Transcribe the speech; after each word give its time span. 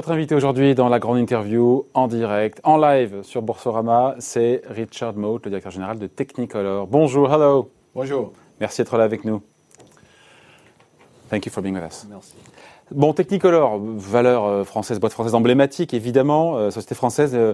Votre 0.00 0.12
invité 0.12 0.34
aujourd'hui 0.34 0.74
dans 0.74 0.88
la 0.88 0.98
grande 0.98 1.18
interview 1.18 1.84
en 1.92 2.08
direct, 2.08 2.58
en 2.64 2.78
live 2.78 3.20
sur 3.22 3.42
Boursorama, 3.42 4.14
c'est 4.18 4.62
Richard 4.66 5.14
Mote, 5.14 5.44
le 5.44 5.50
directeur 5.50 5.70
général 5.70 5.98
de 5.98 6.06
Technicolor. 6.06 6.86
Bonjour, 6.86 7.30
hello. 7.30 7.70
Bonjour. 7.94 8.32
Merci 8.60 8.80
d'être 8.80 8.96
là 8.96 9.04
avec 9.04 9.26
nous. 9.26 9.42
Thank 11.28 11.44
you 11.44 11.52
for 11.52 11.62
being 11.62 11.74
with 11.74 11.84
us. 11.84 12.06
Merci. 12.08 12.32
Bon, 12.90 13.12
Technicolor, 13.12 13.78
valeur 13.78 14.46
euh, 14.46 14.64
française, 14.64 14.98
boîte 15.00 15.12
française 15.12 15.34
emblématique, 15.34 15.92
évidemment, 15.92 16.56
euh, 16.56 16.70
société 16.70 16.94
française 16.94 17.32
euh, 17.34 17.52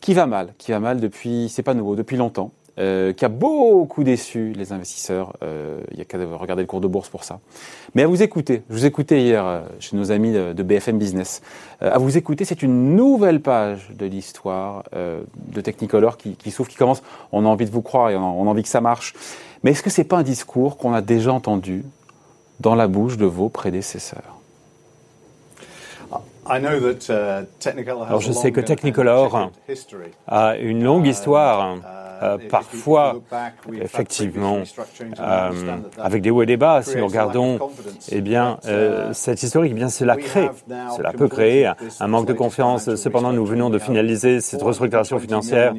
qui 0.00 0.12
va 0.12 0.26
mal, 0.26 0.54
qui 0.58 0.72
va 0.72 0.80
mal 0.80 0.98
depuis, 0.98 1.48
c'est 1.48 1.62
pas 1.62 1.74
nouveau, 1.74 1.94
depuis 1.94 2.16
longtemps. 2.16 2.50
Euh, 2.78 3.14
qui 3.14 3.24
a 3.24 3.30
beaucoup 3.30 4.04
déçu 4.04 4.52
les 4.54 4.70
investisseurs. 4.70 5.32
Euh, 5.42 5.80
il 5.92 5.98
y 5.98 6.02
a 6.02 6.04
qu'à 6.04 6.18
regarder 6.18 6.62
le 6.62 6.66
cours 6.66 6.82
de 6.82 6.86
bourse 6.86 7.08
pour 7.08 7.24
ça. 7.24 7.40
Mais 7.94 8.02
à 8.02 8.06
vous 8.06 8.22
écouter, 8.22 8.64
je 8.68 8.74
vous 8.74 8.84
écoutais 8.84 9.22
hier 9.22 9.46
euh, 9.46 9.62
chez 9.80 9.96
nos 9.96 10.12
amis 10.12 10.30
de, 10.30 10.52
de 10.52 10.62
BFM 10.62 10.98
Business, 10.98 11.40
euh, 11.80 11.90
à 11.90 11.96
vous 11.96 12.18
écouter, 12.18 12.44
c'est 12.44 12.62
une 12.62 12.94
nouvelle 12.94 13.40
page 13.40 13.88
de 13.98 14.04
l'histoire 14.04 14.82
euh, 14.94 15.22
de 15.34 15.60
Technicolor 15.62 16.18
qui, 16.18 16.36
qui 16.36 16.50
s'ouvre, 16.50 16.68
qui 16.68 16.76
commence. 16.76 17.02
On 17.32 17.46
a 17.46 17.48
envie 17.48 17.64
de 17.64 17.70
vous 17.70 17.80
croire 17.80 18.10
et 18.10 18.16
on 18.16 18.20
a, 18.20 18.26
on 18.26 18.46
a 18.46 18.50
envie 18.50 18.62
que 18.62 18.68
ça 18.68 18.82
marche. 18.82 19.14
Mais 19.62 19.70
est-ce 19.70 19.82
que 19.82 19.88
c'est 19.88 20.04
pas 20.04 20.18
un 20.18 20.22
discours 20.22 20.76
qu'on 20.76 20.92
a 20.92 21.00
déjà 21.00 21.32
entendu 21.32 21.82
dans 22.60 22.74
la 22.74 22.88
bouche 22.88 23.16
de 23.16 23.24
vos 23.24 23.48
prédécesseurs? 23.48 24.36
I 26.48 26.60
know 26.60 26.78
that, 26.78 27.10
uh, 27.10 27.46
Alors 28.06 28.20
je 28.20 28.30
sais 28.30 28.52
que 28.52 28.60
Technicolor 28.60 29.50
a 30.28 30.56
une 30.56 30.84
longue 30.84 31.06
histoire, 31.06 31.76
euh, 32.22 32.36
Uh, 32.36 32.48
parfois, 32.48 33.20
effectivement, 33.80 34.62
euh, 35.20 35.50
avec 35.98 36.22
des 36.22 36.30
hauts 36.30 36.42
et 36.42 36.46
des 36.46 36.56
bas. 36.56 36.82
Si 36.82 36.96
nous 36.96 37.06
regardons, 37.06 37.58
eh 38.10 38.20
bien, 38.20 38.58
euh, 38.66 39.10
uh, 39.10 39.14
cette 39.14 39.42
historique, 39.42 39.72
eh 39.72 39.74
bien, 39.74 39.88
cela 39.88 40.16
crée, 40.16 40.50
cela 40.96 41.12
peut 41.12 41.28
créer 41.28 41.70
un 42.00 42.06
manque 42.08 42.26
de 42.26 42.32
confiance. 42.32 42.94
Cependant, 42.96 43.32
nous 43.32 43.44
venons 43.44 43.70
de 43.70 43.78
finaliser 43.78 44.40
cette 44.40 44.62
restructuration 44.62 45.18
420 45.18 45.26
financière 45.26 45.74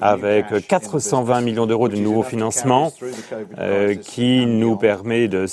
avec 0.00 0.46
cash 0.66 0.82
in 0.84 0.88
the 0.88 1.00
420 1.02 1.24
business, 1.24 1.44
millions 1.44 1.66
d'euros 1.66 1.88
de 1.88 1.96
nouveaux 1.96 2.22
financements 2.22 2.92
euh, 3.58 3.94
qui 3.94 4.46
nous 4.46 4.76
permet 4.76 5.28
de, 5.28 5.46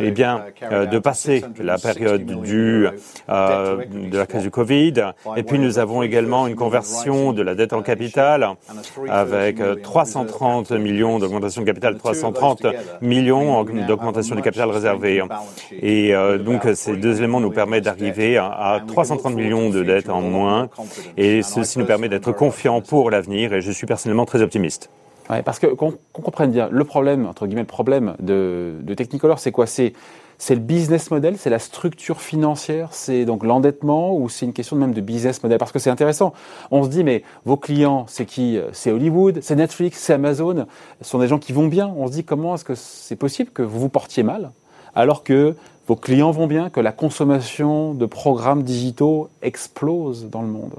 eh 0.00 0.10
bien, 0.10 0.44
uh, 0.62 0.86
de 0.86 0.98
passer 0.98 1.40
660 1.40 1.64
la 1.64 1.78
période 1.78 2.24
du, 2.24 2.88
de 3.28 4.16
la 4.16 4.26
crise 4.26 4.42
du 4.42 4.50
Covid. 4.50 5.12
Et 5.36 5.42
puis 5.42 5.58
nous 5.58 5.78
avons 5.78 6.02
également 6.02 6.46
une 6.46 6.54
330 6.54 6.56
conversion 6.56 7.32
de 7.32 7.42
la 7.42 7.54
dette 7.54 7.72
en 7.72 7.78
rights 7.78 7.86
capital 7.86 8.42
issue 8.42 8.56
and 8.70 8.78
a 8.78 8.82
330 8.82 9.08
avec 9.10 9.60
330 9.82 10.70
reserve 10.70 10.82
millions 10.82 11.18
d'augmentation 11.18 11.60
de 11.62 11.66
capital, 11.66 11.94
And 11.94 11.96
the 11.98 12.02
two 12.02 12.08
of 12.08 12.14
those 12.14 12.20
330 12.32 12.56
together 12.62 12.98
millions 13.00 13.36
en- 13.50 13.64
mean 13.64 13.66
we 13.66 13.74
now 13.74 13.80
have 13.80 13.84
a 13.84 13.86
d'augmentation 13.88 14.34
du 14.34 14.40
much 14.40 14.44
capital 14.44 14.70
réservé. 14.70 15.22
sheet 15.68 15.78
Et 15.82 16.14
euh, 16.14 16.38
donc 16.38 16.62
ces 16.74 16.92
300 16.92 17.00
deux 17.00 17.18
éléments 17.18 17.40
nous 17.40 17.50
permettent 17.50 17.84
d'arriver 17.84 18.36
à, 18.36 18.46
à 18.46 18.70
And 18.70 18.74
we 18.74 18.78
can 18.80 18.86
look 18.86 18.92
330 18.92 19.22
forward 19.22 19.36
millions 19.36 19.70
de 19.70 19.82
dettes 19.82 20.08
en 20.10 20.20
moins. 20.20 20.68
Et 21.16 21.42
ceci 21.42 21.78
nous 21.78 21.86
permet 21.86 22.08
d'être 22.08 22.32
confiants 22.32 22.80
pour 22.80 23.10
l'avenir 23.10 23.52
et 23.52 23.60
je 23.60 23.70
suis 23.70 23.86
personnellement 23.86 24.24
très 24.26 24.42
optimiste. 24.42 24.90
Ouais, 25.28 25.42
parce 25.42 25.58
que 25.58 25.66
qu'on 25.66 25.92
qu'on 26.12 26.22
comprenne 26.22 26.52
bien, 26.52 26.68
le 26.70 26.84
problème, 26.84 27.26
entre 27.26 27.46
guillemets, 27.46 27.62
le 27.62 27.66
problème 27.66 28.14
de, 28.20 28.74
de 28.80 28.94
Technicolor, 28.94 29.40
c'est 29.40 29.50
quoi? 29.50 29.66
C'est 29.66 29.92
c'est 30.38 30.54
le 30.54 30.60
business 30.60 31.10
model, 31.10 31.38
c'est 31.38 31.50
la 31.50 31.58
structure 31.58 32.20
financière, 32.20 32.88
c'est 32.92 33.24
donc 33.24 33.44
l'endettement 33.44 34.14
ou 34.14 34.28
c'est 34.28 34.44
une 34.44 34.52
question 34.52 34.76
même 34.76 34.92
de 34.92 35.00
business 35.00 35.42
model? 35.42 35.58
Parce 35.58 35.72
que 35.72 35.78
c'est 35.78 35.90
intéressant. 35.90 36.34
On 36.70 36.84
se 36.84 36.88
dit, 36.88 37.04
mais 37.04 37.22
vos 37.44 37.56
clients, 37.56 38.04
c'est 38.08 38.26
qui? 38.26 38.58
C'est 38.72 38.92
Hollywood, 38.92 39.38
c'est 39.42 39.56
Netflix, 39.56 39.98
c'est 39.98 40.12
Amazon. 40.12 40.66
Ce 41.00 41.08
sont 41.08 41.18
des 41.18 41.28
gens 41.28 41.38
qui 41.38 41.52
vont 41.52 41.68
bien. 41.68 41.92
On 41.96 42.06
se 42.06 42.12
dit, 42.12 42.24
comment 42.24 42.54
est-ce 42.54 42.64
que 42.64 42.74
c'est 42.74 43.16
possible 43.16 43.50
que 43.50 43.62
vous 43.62 43.80
vous 43.80 43.88
portiez 43.88 44.22
mal 44.22 44.50
alors 44.94 45.24
que 45.24 45.54
vos 45.86 45.96
clients 45.96 46.32
vont 46.32 46.46
bien, 46.46 46.68
que 46.68 46.80
la 46.80 46.92
consommation 46.92 47.94
de 47.94 48.06
programmes 48.06 48.62
digitaux 48.62 49.28
explose 49.42 50.28
dans 50.30 50.42
le 50.42 50.48
monde? 50.48 50.74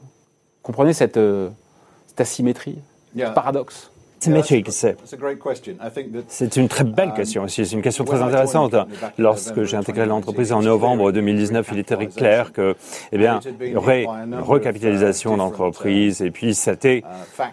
Comprenez 0.63 0.93
cette, 0.93 1.17
euh, 1.17 1.49
cette 2.07 2.21
asymétrie, 2.21 2.77
Yeah. 3.15 3.29
ce 3.29 3.33
paradoxe? 3.33 3.89
Symétrique, 4.19 4.67
c'est. 4.71 4.97
Une 6.55 6.67
très 6.67 6.83
belle 6.83 7.13
question 7.13 7.43
aussi, 7.43 7.65
c'est 7.65 7.75
une 7.75 7.81
question 7.81 8.03
très 8.03 8.21
intéressante. 8.21 8.75
Lorsque 9.17 9.63
j'ai 9.63 9.77
intégré 9.77 10.05
l'entreprise 10.05 10.51
en 10.51 10.61
novembre 10.61 11.11
2019, 11.11 11.69
il 11.73 11.79
était 11.79 11.95
très 11.95 12.07
clair 12.07 12.51
que, 12.53 12.75
eh 13.11 13.17
bien, 13.17 13.39
il 13.61 13.71
y 13.71 13.75
aurait 13.75 14.05
une 14.05 14.35
recapitalisation 14.35 15.37
d'entreprise 15.37 16.21
et 16.21 16.31
puis 16.31 16.53
c'était 16.53 16.99
uh, 16.99 17.43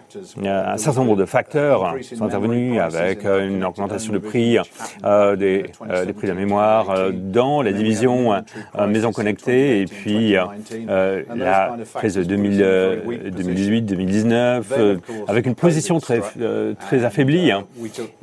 Euh, 0.43 0.73
un 0.73 0.77
certain 0.77 1.01
nombre 1.01 1.15
de 1.15 1.25
facteurs 1.25 1.95
sont 2.01 2.25
intervenus 2.25 2.79
avec 2.79 3.25
euh, 3.25 3.47
une 3.47 3.63
augmentation 3.63 4.13
de 4.13 4.17
prix 4.19 4.57
euh, 5.03 5.35
des, 5.35 5.65
euh, 5.89 6.05
des 6.05 6.13
prix 6.13 6.27
de 6.27 6.33
la 6.33 6.39
mémoire 6.39 6.89
euh, 6.89 7.11
dans 7.13 7.61
la 7.61 7.71
division 7.71 8.33
euh, 8.33 8.87
maison 8.87 9.11
connectée 9.11 9.81
et 9.81 9.85
puis 9.85 10.35
euh, 10.35 10.45
euh, 10.89 11.23
la 11.35 11.75
crise 11.95 12.15
de 12.15 12.23
2000, 12.23 12.61
euh, 12.61 13.01
2018-2019 13.31 14.63
euh, 14.77 14.97
avec 15.27 15.45
une 15.45 15.55
position 15.55 15.99
très, 15.99 16.21
euh, 16.55 16.73
très 16.85 17.03
affaiblie. 17.09 17.51
hein. 17.51 17.63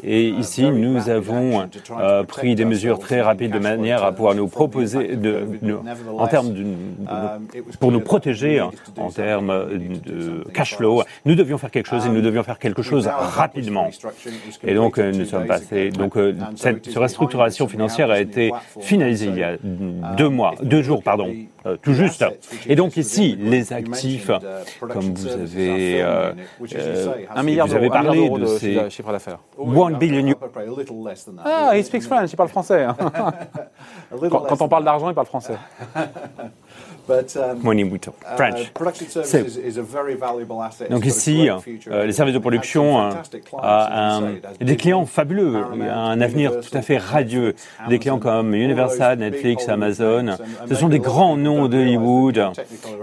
Et 0.03 0.23
ici, 0.29 0.65
nous 0.71 1.09
avons 1.19 1.69
euh, 1.99 2.23
pris 2.25 2.55
des 2.55 2.65
mesures 2.65 2.99
très 2.99 3.21
rapides 3.21 3.53
de 3.53 3.59
manière 3.59 4.03
à 4.05 4.13
pouvoir 4.13 4.35
nous 4.35 4.49
proposer, 4.49 5.17
de, 5.17 5.35
de- 5.69 5.79
en 6.25 6.27
termes 6.27 6.53
de, 6.53 6.65
pour 7.81 7.93
nous 7.93 8.01
protéger 8.01 8.59
hein, 8.59 8.71
en 8.99 9.11
termes 9.11 9.55
de 10.11 10.45
cash 10.53 10.77
flow. 10.77 11.03
Nous 11.27 11.35
devions 11.35 11.59
faire 11.59 11.71
quelque 11.71 11.89
chose 11.89 12.07
et 12.07 12.09
nous 12.09 12.21
devions 12.23 12.43
faire 12.43 12.59
quelque 12.59 12.83
chose 12.83 13.07
rapidement. 13.41 13.89
Et 14.65 14.75
donc, 14.75 14.99
euh, 14.99 15.13
nous 15.13 15.25
sommes 15.25 15.47
passés. 15.47 15.91
Donc, 15.91 16.15
cette 16.57 16.87
restructuration 16.97 17.69
financière 17.69 18.11
a 18.11 18.21
été 18.21 18.51
finalisée 18.81 19.27
il 19.27 19.39
y 19.39 19.43
a 19.45 19.57
deux 20.17 20.29
mois, 20.29 20.55
deux 20.63 20.83
jours, 20.83 21.03
pardon, 21.03 21.29
euh, 21.67 21.77
tout 21.81 21.95
juste. 21.95 22.25
Et 22.69 22.75
donc 22.77 22.97
ici, 22.97 23.37
les 23.41 23.73
actifs, 23.73 24.31
comme 24.81 25.15
vous 25.15 25.29
avez, 25.29 26.03
euh, 26.03 26.33
euh, 26.75 27.07
Un 27.35 27.43
milliard 27.43 27.67
vous 27.67 27.75
avez 27.75 27.89
parlé 27.89 28.22
de 28.31 28.89
chiffre- 28.91 29.13
d'affaires. 29.13 29.39
one 29.59 29.97
billion 29.99 30.35
Ah, 31.45 31.77
il 31.77 31.85
speaks 31.85 32.03
French, 32.05 32.31
il 32.33 32.37
parle 32.37 32.49
français. 32.49 32.85
hein. 32.85 32.97
Quand, 34.31 34.41
quand 34.41 34.63
on 34.63 34.69
parle 34.69 34.85
d'argent, 34.85 35.09
il 35.09 35.15
parle 35.15 35.27
français. 35.27 35.57
money 37.63 37.85
we 37.85 37.99
talk 38.01 38.15
French. 38.37 38.73
Donc 40.91 41.05
ici, 41.07 41.49
euh, 41.91 42.05
les 42.07 42.13
services 42.13 42.35
de 42.35 42.39
production 42.39 43.01
euh, 43.01 43.11
a 43.59 44.17
un- 44.17 44.33
des 44.61 44.77
clients 44.77 45.05
fabuleux, 45.07 45.57
un 45.93 46.21
avenir 46.21 46.61
tout 46.61 46.77
à 46.77 46.83
fait 46.83 46.99
radieux. 46.99 47.55
Des 47.89 47.99
clients 47.99 48.19
comme 48.19 48.55
Universal, 48.55 49.19
Netflix, 49.19 49.69
Amazon, 49.69 50.37
ce 50.69 50.75
sont 50.75 50.89
des 50.89 50.99
grands 51.01 51.37
noms 51.37 51.69
d'Hollywood. 51.69 52.41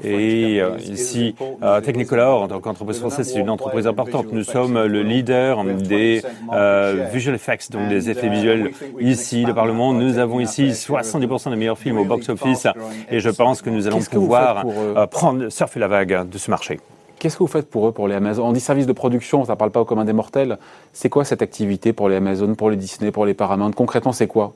Et 0.03 0.59
euh, 0.61 0.77
ici, 0.79 1.35
euh, 1.63 1.81
Technicolor, 1.81 2.43
en 2.43 2.47
tant 2.47 2.59
qu'entreprise 2.59 2.99
française, 2.99 3.29
c'est 3.31 3.39
une 3.39 3.49
entreprise 3.49 3.87
importante. 3.87 4.27
Nous 4.31 4.43
sommes 4.43 4.83
le 4.85 5.01
leader 5.03 5.63
des 5.65 6.21
euh, 6.53 7.07
visual 7.13 7.35
effects, 7.35 7.71
donc 7.71 7.87
des 7.89 8.09
effets 8.09 8.29
visuels 8.29 8.71
ici, 8.99 9.45
le 9.45 9.53
Parlement. 9.53 9.93
Nous 9.93 10.17
avons 10.17 10.39
ici 10.39 10.69
70% 10.73 11.49
des 11.49 11.55
meilleurs 11.55 11.77
films 11.77 11.97
au 11.97 12.05
box-office 12.05 12.67
et 13.11 13.19
je 13.19 13.29
pense 13.29 13.61
que 13.61 13.69
nous 13.69 13.87
allons 13.89 13.97
Qu'est-ce 13.97 14.09
que 14.09 14.15
vous 14.15 14.21
pouvoir 14.23 14.55
faites 14.55 14.61
pour, 14.63 14.81
euh, 14.81 14.93
euh, 14.95 15.07
prendre, 15.07 15.49
surfer 15.49 15.79
la 15.79 15.87
vague 15.87 16.29
de 16.29 16.37
ce 16.37 16.49
marché. 16.49 16.79
Qu'est-ce 17.19 17.35
que 17.35 17.43
vous 17.43 17.47
faites 17.47 17.69
pour 17.69 17.87
eux, 17.87 17.91
pour 17.91 18.07
les 18.07 18.15
Amazon 18.15 18.45
On 18.47 18.53
dit 18.53 18.61
service 18.61 18.87
de 18.87 18.93
production, 18.93 19.43
ça 19.43 19.53
ne 19.53 19.57
parle 19.57 19.71
pas 19.71 19.81
au 19.81 19.85
commun 19.85 20.05
des 20.05 20.13
mortels. 20.13 20.57
C'est 20.93 21.09
quoi 21.09 21.25
cette 21.25 21.41
activité 21.41 21.91
pour 21.91 22.07
les 22.07 22.15
Amazon, 22.15 22.55
pour 22.55 22.69
les 22.69 22.77
Disney, 22.77 23.11
pour 23.11 23.25
les 23.25 23.33
Paramount? 23.33 23.71
Concrètement, 23.71 24.13
c'est 24.13 24.27
quoi? 24.27 24.53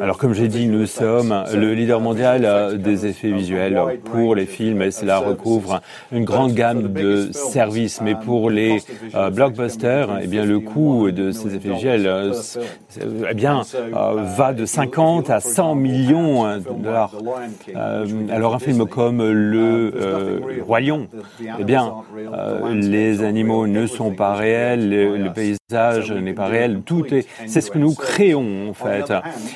Alors 0.00 0.18
comme 0.18 0.34
j'ai 0.34 0.48
dit, 0.48 0.66
nous 0.66 0.86
sommes 0.86 1.44
le 1.54 1.74
leader 1.74 2.00
mondial 2.00 2.44
euh, 2.44 2.76
des 2.76 3.06
effets 3.06 3.30
visuels 3.30 3.80
pour 4.04 4.34
les 4.34 4.46
films. 4.46 4.82
Et 4.82 4.90
cela 4.90 5.18
recouvre 5.18 5.80
une 6.10 6.24
grande 6.24 6.52
gamme 6.52 6.92
de 6.92 7.30
services. 7.32 8.00
Mais 8.02 8.14
pour 8.14 8.50
les 8.50 8.82
euh, 9.14 9.30
blockbusters, 9.30 10.20
eh 10.22 10.26
bien 10.26 10.44
le 10.44 10.60
coût 10.60 11.10
de 11.10 11.32
ces 11.32 11.54
effets 11.54 11.70
visuels 11.70 12.06
euh, 12.06 12.32
eh 13.30 13.34
bien, 13.34 13.62
euh, 13.76 14.22
va 14.36 14.52
de 14.52 14.66
50 14.66 15.30
à 15.30 15.40
100 15.40 15.74
millions 15.74 16.56
de 16.58 16.82
dollars. 16.82 17.14
Alors 18.30 18.54
un 18.54 18.58
film 18.58 18.86
comme 18.86 19.22
le 19.30 19.92
euh, 19.96 20.40
Roi 20.66 20.80
Lion, 20.80 21.08
eh 21.58 21.64
bien, 21.64 21.94
les 22.72 23.22
animaux 23.22 23.66
ne 23.66 23.86
sont 23.86 24.10
pas 24.12 24.34
réels, 24.34 24.88
le, 24.88 25.16
le 25.16 25.32
paysage 25.32 26.12
n'est 26.12 26.32
pas 26.34 26.46
réel, 26.46 26.82
tout 26.84 27.06
est, 27.14 27.26
c'est 27.46 27.60
ce 27.60 27.70
que 27.70 27.78
nous 27.78 27.94
créons 28.02 28.70
en 28.70 28.74
fait. 28.74 29.12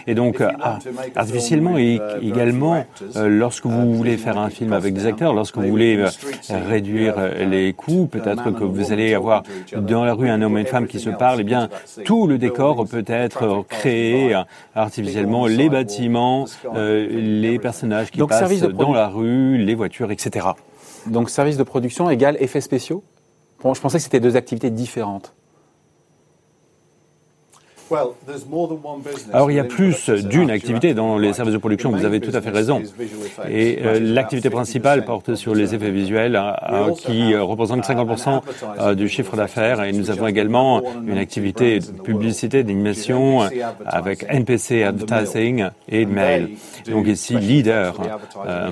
Et 0.06 0.14
donc, 0.14 0.40
ah, 0.40 0.78
artificiellement 1.14 1.78
et 1.78 2.00
également, 2.22 2.84
euh, 3.16 3.28
lorsque 3.28 3.66
vous 3.66 3.94
voulez 3.94 4.16
faire 4.16 4.38
un 4.38 4.50
film 4.50 4.72
avec 4.72 4.94
des 4.94 5.06
acteurs, 5.06 5.32
lorsque 5.34 5.56
vous 5.56 5.69
voulez 5.69 5.96
euh, 5.98 6.08
réduire 6.69 7.14
euh, 7.19 7.44
les 7.44 7.72
coûts, 7.72 8.06
peut-être 8.06 8.50
que 8.50 8.64
vous 8.64 8.93
allez 8.93 9.14
avoir 9.14 9.43
dans 9.76 10.04
la 10.04 10.14
rue 10.14 10.28
un 10.28 10.40
homme 10.43 10.58
et 10.58 10.60
une 10.62 10.66
femme 10.66 10.87
qui 10.87 11.00
se 11.00 11.10
parlent, 11.10 11.40
eh 11.40 11.44
bien, 11.44 11.69
tout 12.04 12.26
le 12.26 12.38
décor 12.38 12.87
peut 12.88 13.04
être 13.06 13.64
créé 13.69 14.34
euh, 14.34 14.43
artificiellement, 14.75 15.46
les 15.46 15.69
bâtiments, 15.69 16.46
euh, 16.75 17.06
les 17.10 17.58
personnages 17.58 18.10
qui 18.10 18.19
Donc, 18.19 18.31
passent 18.31 18.60
dans 18.60 18.93
la 18.93 19.08
rue, 19.08 19.58
les 19.58 19.75
voitures, 19.75 20.10
etc. 20.10 20.48
Donc 21.06 21.31
service 21.31 21.56
de 21.56 21.62
production 21.62 22.10
égale 22.10 22.37
effets 22.40 22.60
spéciaux? 22.60 23.02
Bon, 23.62 23.75
Je 23.75 23.81
pensais 23.81 23.98
que 23.98 24.04
c'était 24.04 24.20
deux 24.20 24.37
activités 24.37 24.70
différentes. 24.70 25.34
Alors 29.32 29.50
il 29.50 29.56
y 29.56 29.60
a 29.60 29.64
plus 29.64 30.10
d'une 30.10 30.50
activité 30.50 30.92
dans 30.94 31.18
les 31.18 31.32
services 31.32 31.54
de 31.54 31.58
production, 31.58 31.90
vous 31.90 32.04
avez 32.04 32.20
tout 32.20 32.34
à 32.34 32.40
fait 32.40 32.50
raison. 32.50 32.82
Et 33.48 33.78
euh, 33.84 34.00
l'activité 34.00 34.50
principale 34.50 35.04
porte 35.04 35.34
sur 35.36 35.54
les 35.54 35.74
effets 35.74 35.90
visuels 35.90 36.36
euh, 36.36 36.92
qui 36.94 37.36
représentent 37.36 37.84
50% 37.84 38.40
euh, 38.80 38.94
du 38.94 39.08
chiffre 39.08 39.36
d'affaires. 39.36 39.82
et 39.84 39.92
nous 39.92 40.10
avons 40.10 40.26
également 40.26 40.82
une 41.06 41.18
activité 41.18 41.78
de 41.78 42.00
publicité, 42.02 42.64
d'animation 42.64 43.42
avec 43.84 44.26
NPC 44.28 44.82
Advertising 44.82 45.66
et 45.88 46.06
Mail. 46.06 46.50
Donc 46.90 47.06
ici, 47.06 47.36
leader 47.36 47.94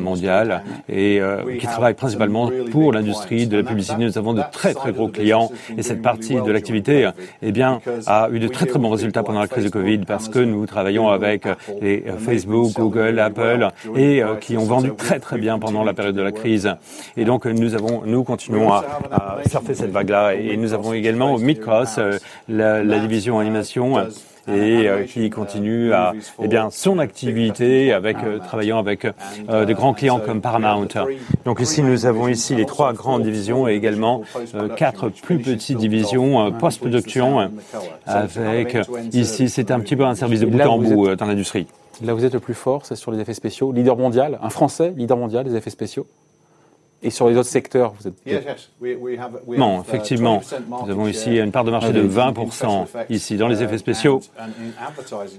mondial 0.00 0.62
et 0.88 1.20
qui 1.58 1.66
travaille 1.66 1.94
principalement 1.94 2.50
pour 2.70 2.92
l'industrie 2.92 3.46
de 3.46 3.58
la 3.58 3.62
publicité. 3.62 3.96
Nous 3.98 4.18
avons 4.18 4.34
de 4.34 4.42
très 4.50 4.74
très 4.74 4.92
gros 4.92 5.08
clients. 5.08 5.50
et 5.76 5.82
cette 5.82 6.02
partie 6.02 6.34
de 6.34 6.50
l'activité 6.50 7.10
eh 7.42 7.52
bien, 7.52 7.80
a 8.06 8.28
eu 8.32 8.38
de 8.38 8.48
très 8.48 8.66
très 8.66 8.78
bons 8.78 8.90
résultats 8.90 9.03
pendant 9.12 9.40
la 9.40 9.48
crise 9.48 9.64
de 9.64 9.68
Covid 9.68 9.98
parce 9.98 10.28
que 10.28 10.38
nous 10.38 10.66
travaillons 10.66 11.08
avec 11.08 11.46
euh, 11.46 11.54
les 11.80 12.04
euh, 12.06 12.16
Facebook, 12.16 12.72
Google, 12.72 13.18
Apple 13.18 13.68
et 13.96 14.22
euh, 14.22 14.36
qui 14.36 14.56
ont 14.56 14.64
vendu 14.64 14.92
très 14.96 15.20
très 15.20 15.38
bien 15.38 15.58
pendant 15.58 15.84
la 15.84 15.94
période 15.94 16.14
de 16.14 16.22
la 16.22 16.32
crise. 16.32 16.70
Et 17.16 17.24
donc 17.24 17.46
nous 17.46 17.74
avons, 17.74 18.02
nous 18.06 18.24
continuons 18.24 18.72
à, 18.72 18.84
surfer 19.48 19.74
cette 19.74 19.90
vague-là 19.90 20.34
et 20.34 20.56
nous 20.56 20.72
avons 20.72 20.92
également 20.92 21.38
Midcross, 21.38 21.98
la, 22.48 22.82
la 22.82 22.98
division 22.98 23.38
animation 23.38 23.96
et 24.48 24.88
euh, 24.88 25.04
qui 25.04 25.30
continue 25.30 25.92
à 25.92 26.12
eh 26.42 26.48
bien 26.48 26.70
son 26.70 26.98
activité 26.98 27.92
avec 27.92 28.16
euh, 28.24 28.38
travaillant 28.38 28.78
avec 28.78 29.06
euh, 29.48 29.64
des 29.64 29.74
grands 29.74 29.94
clients 29.94 30.20
comme 30.20 30.40
Paramount. 30.40 30.88
Donc 31.44 31.60
ici 31.60 31.82
nous 31.82 32.06
avons 32.06 32.28
ici 32.28 32.54
les 32.54 32.66
trois 32.66 32.92
grandes 32.92 33.22
divisions 33.22 33.68
et 33.68 33.74
également 33.74 34.22
quatre 34.76 35.08
plus 35.08 35.38
petites 35.38 35.78
divisions 35.78 36.52
post-production 36.52 37.50
avec 38.06 38.76
ici 39.12 39.48
c'est 39.48 39.70
un 39.70 39.80
petit 39.80 39.96
peu 39.96 40.04
un 40.04 40.14
service 40.14 40.40
de 40.40 40.46
bout 40.46 40.60
en 40.60 40.78
bout 40.78 41.16
dans 41.16 41.26
l'industrie. 41.26 41.66
Là 42.02 42.12
vous 42.12 42.24
êtes 42.24 42.34
le 42.34 42.40
plus 42.40 42.54
fort, 42.54 42.84
c'est 42.84 42.96
sur 42.96 43.12
les 43.12 43.20
effets 43.20 43.34
spéciaux, 43.34 43.72
leader 43.72 43.96
mondial, 43.96 44.38
un 44.42 44.50
Français 44.50 44.92
leader 44.96 45.16
mondial 45.16 45.44
des 45.44 45.54
effets 45.54 45.70
spéciaux. 45.70 46.06
Et 47.04 47.10
sur 47.10 47.28
les 47.28 47.36
autres 47.36 47.50
secteurs, 47.50 47.92
vous 48.00 48.08
êtes... 48.08 48.14
Non, 49.46 49.82
effectivement. 49.82 50.40
Nous 50.86 50.90
avons 50.90 51.06
ici 51.06 51.36
une 51.36 51.52
part 51.52 51.64
de 51.64 51.70
marché 51.70 51.92
de 51.92 52.02
20% 52.02 52.86
ici 53.10 53.36
dans 53.36 53.46
les 53.46 53.62
effets 53.62 53.76
spéciaux 53.76 54.20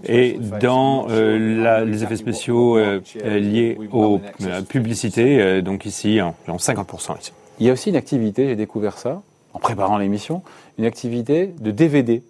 et 0.07 0.37
dans 0.61 1.07
euh, 1.09 1.83
les 1.83 2.03
effets 2.03 2.17
spéciaux 2.17 2.77
euh, 2.77 3.01
liés 3.23 3.79
aux 3.91 4.21
euh, 4.43 4.61
publicités. 4.61 5.63
donc 5.63 5.87
ici, 5.87 6.21
environ 6.21 6.57
50% 6.57 7.19
ici. 7.19 7.31
Il 7.59 7.65
y 7.65 7.69
a 7.71 7.73
aussi 7.73 7.89
une 7.89 7.95
activité, 7.95 8.47
j'ai 8.47 8.55
découvert 8.55 8.99
ça 8.99 9.23
en 9.53 9.59
préparant 9.59 9.97
l'émission, 9.97 10.43
une 10.77 10.85
activité 10.85 11.47
de 11.59 11.71
DVD. 11.71 12.21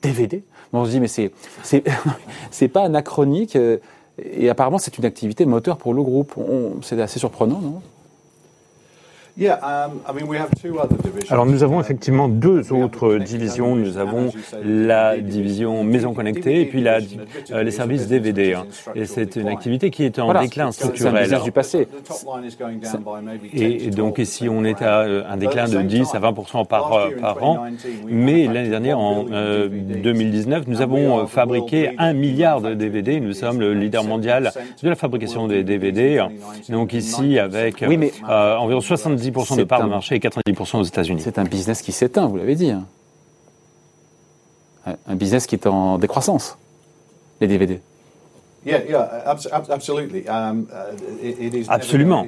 DVD 0.00 0.44
On 0.72 0.86
se 0.86 0.90
dit, 0.92 1.00
mais 1.00 1.08
c'est 1.08 1.30
c'est 1.62 2.68
pas 2.72 2.84
anachronique. 2.84 3.58
Et 4.18 4.48
apparemment, 4.48 4.78
c'est 4.78 4.96
une 4.96 5.04
activité 5.04 5.44
moteur 5.44 5.76
pour 5.76 5.92
le 5.92 6.02
groupe. 6.02 6.34
C'est 6.80 6.98
assez 7.02 7.18
surprenant, 7.18 7.60
non? 7.60 7.82
Alors 11.28 11.44
nous 11.44 11.62
avons 11.62 11.78
effectivement 11.78 12.26
deux 12.26 12.72
autres 12.72 13.16
divisions. 13.16 13.76
Nous 13.76 13.98
avons 13.98 14.30
la 14.64 15.18
division 15.18 15.84
maison 15.84 16.14
connectée 16.14 16.62
et 16.62 16.64
puis 16.64 16.80
la, 16.80 17.00
euh, 17.50 17.62
les 17.62 17.70
services 17.70 18.08
DVD. 18.08 18.54
Hein. 18.54 18.64
Et 18.94 19.04
c'est 19.04 19.36
une 19.36 19.48
activité 19.48 19.90
qui 19.90 20.04
est 20.04 20.18
en 20.18 20.40
déclin 20.40 20.72
structurel. 20.72 21.28
C'est 21.28 21.42
du 21.42 21.52
passé. 21.52 21.86
Et 23.52 23.90
donc 23.90 24.18
ici 24.18 24.48
on 24.48 24.64
est 24.64 24.80
à 24.80 25.00
euh, 25.00 25.22
un 25.28 25.36
déclin 25.36 25.68
de 25.68 25.82
10 25.82 26.14
à 26.14 26.18
20 26.18 26.64
par, 26.66 26.94
euh, 26.94 27.10
par 27.20 27.42
an. 27.44 27.66
Mais 28.06 28.46
l'année 28.46 28.70
dernière, 28.70 28.98
en 28.98 29.24
2019, 29.24 30.66
nous 30.66 30.80
avons 30.80 31.26
fabriqué 31.26 31.90
un 31.98 32.14
milliard 32.14 32.62
de 32.62 32.72
DVD. 32.72 33.20
Nous 33.20 33.34
sommes 33.34 33.60
le 33.60 33.74
leader 33.74 34.02
mondial 34.02 34.52
de 34.82 34.88
la 34.88 34.94
fabrication 34.94 35.46
des 35.46 35.62
DVD. 35.62 36.24
Donc 36.70 36.94
ici 36.94 37.38
avec 37.38 37.82
environ 37.82 38.80
70 38.80 39.25
de 39.30 39.64
part 39.64 39.82
de 39.82 39.88
marché 39.88 40.14
et 40.14 40.18
90% 40.18 40.78
aux 40.78 40.82
États-Unis. 40.82 41.20
C'est 41.22 41.38
un 41.38 41.44
business 41.44 41.82
qui 41.82 41.92
s'éteint, 41.92 42.26
vous 42.26 42.36
l'avez 42.36 42.54
dit. 42.54 42.70
Hein. 42.70 42.84
Un 45.06 45.16
business 45.16 45.46
qui 45.46 45.56
est 45.56 45.66
en 45.66 45.98
décroissance, 45.98 46.58
les 47.40 47.48
DVD. 47.48 47.80
Absolument. 51.68 52.26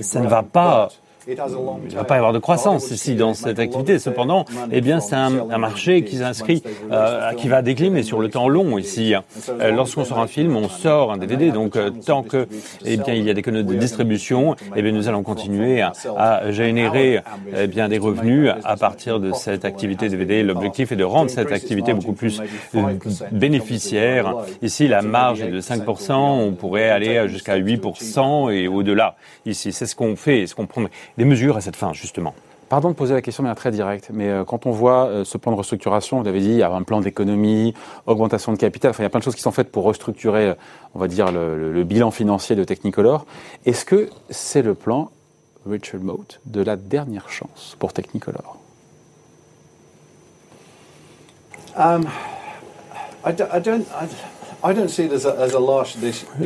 ça 0.00 0.20
ne 0.20 0.28
va 0.28 0.42
pas 0.42 0.88
il 1.26 1.34
ne 1.34 1.94
va 1.94 2.04
pas 2.04 2.14
y 2.14 2.18
avoir 2.18 2.32
de 2.32 2.38
croissance 2.38 2.90
ici 2.90 3.14
dans 3.14 3.34
cette 3.34 3.58
activité. 3.58 3.98
Cependant, 3.98 4.44
eh 4.72 4.80
bien, 4.80 5.00
c'est 5.00 5.14
un, 5.14 5.58
marché 5.58 6.02
qui 6.04 6.16
s'inscrit, 6.16 6.62
euh, 6.90 7.32
qui 7.32 7.48
va 7.48 7.60
décliner 7.60 8.02
sur 8.02 8.20
le 8.20 8.30
temps 8.30 8.48
long 8.48 8.78
ici. 8.78 9.14
Euh, 9.48 9.70
lorsqu'on 9.70 10.04
sort 10.04 10.18
un 10.18 10.26
film, 10.26 10.56
on 10.56 10.68
sort 10.68 11.12
un 11.12 11.18
DVD. 11.18 11.50
Donc, 11.50 11.76
euh, 11.76 11.90
tant 11.90 12.22
que, 12.22 12.48
eh 12.84 12.96
bien, 12.96 13.14
il 13.14 13.24
y 13.24 13.30
a 13.30 13.34
des 13.34 13.42
canaux 13.42 13.62
de 13.62 13.74
distribution, 13.74 14.56
eh 14.74 14.82
bien, 14.82 14.92
nous 14.92 15.08
allons 15.08 15.22
continuer 15.22 15.82
à, 15.82 16.50
générer, 16.50 17.20
eh 17.56 17.66
bien, 17.66 17.88
des 17.88 17.98
revenus 17.98 18.50
à 18.64 18.76
partir 18.76 19.20
de 19.20 19.32
cette 19.32 19.64
activité 19.64 20.08
DVD. 20.08 20.42
L'objectif 20.42 20.92
est 20.92 20.96
de 20.96 21.04
rendre 21.04 21.30
cette 21.30 21.52
activité 21.52 21.92
beaucoup 21.92 22.14
plus 22.14 22.40
bénéficiaire. 23.30 24.34
Ici, 24.62 24.88
la 24.88 25.02
marge 25.02 25.42
est 25.42 25.50
de 25.50 25.60
5%. 25.60 26.12
On 26.14 26.52
pourrait 26.52 26.88
aller 26.88 27.28
jusqu'à 27.28 27.58
8% 27.58 28.50
et 28.50 28.68
au-delà. 28.68 29.16
Ici, 29.44 29.72
c'est 29.72 29.86
ce 29.86 29.94
qu'on 29.94 30.16
fait, 30.16 30.46
ce 30.46 30.54
qu'on 30.54 30.66
prend 30.66 30.80
des 31.20 31.26
mesures 31.26 31.58
à 31.58 31.60
cette 31.60 31.76
fin, 31.76 31.92
justement 31.92 32.34
Pardon 32.70 32.88
de 32.88 32.94
poser 32.94 33.12
la 33.14 33.20
question, 33.20 33.42
mais 33.42 33.52
très 33.54 33.72
directe. 33.72 34.10
Mais 34.12 34.28
euh, 34.28 34.44
quand 34.44 34.64
on 34.64 34.70
voit 34.70 35.06
euh, 35.06 35.24
ce 35.24 35.36
plan 35.36 35.50
de 35.52 35.56
restructuration, 35.56 36.18
vous 36.18 36.24
l'avez 36.24 36.40
dit, 36.40 36.50
il 36.50 36.56
y 36.58 36.62
a 36.62 36.72
un 36.72 36.82
plan 36.82 37.00
d'économie, 37.00 37.74
augmentation 38.06 38.52
de 38.52 38.56
capital, 38.56 38.90
enfin, 38.90 39.02
il 39.02 39.06
y 39.06 39.06
a 39.06 39.10
plein 39.10 39.18
de 39.18 39.24
choses 39.24 39.34
qui 39.34 39.42
sont 39.42 39.50
faites 39.50 39.72
pour 39.72 39.84
restructurer, 39.84 40.50
euh, 40.50 40.54
on 40.94 41.00
va 41.00 41.08
dire, 41.08 41.32
le, 41.32 41.82
bilan 41.84 42.10
financier 42.10 42.54
de 42.56 42.64
Technicolor. 42.64 43.26
Est-ce 43.66 43.84
que 43.84 44.08
c'est 44.30 44.62
le 44.62 44.74
plan 44.74 45.10
Richard 45.68 46.00
Mote 46.00 46.40
de 46.46 46.62
la 46.62 46.76
dernière 46.76 47.28
chance 47.28 47.76
pour 47.78 47.92
Technicolor? 47.92 48.56
Um, 51.76 52.06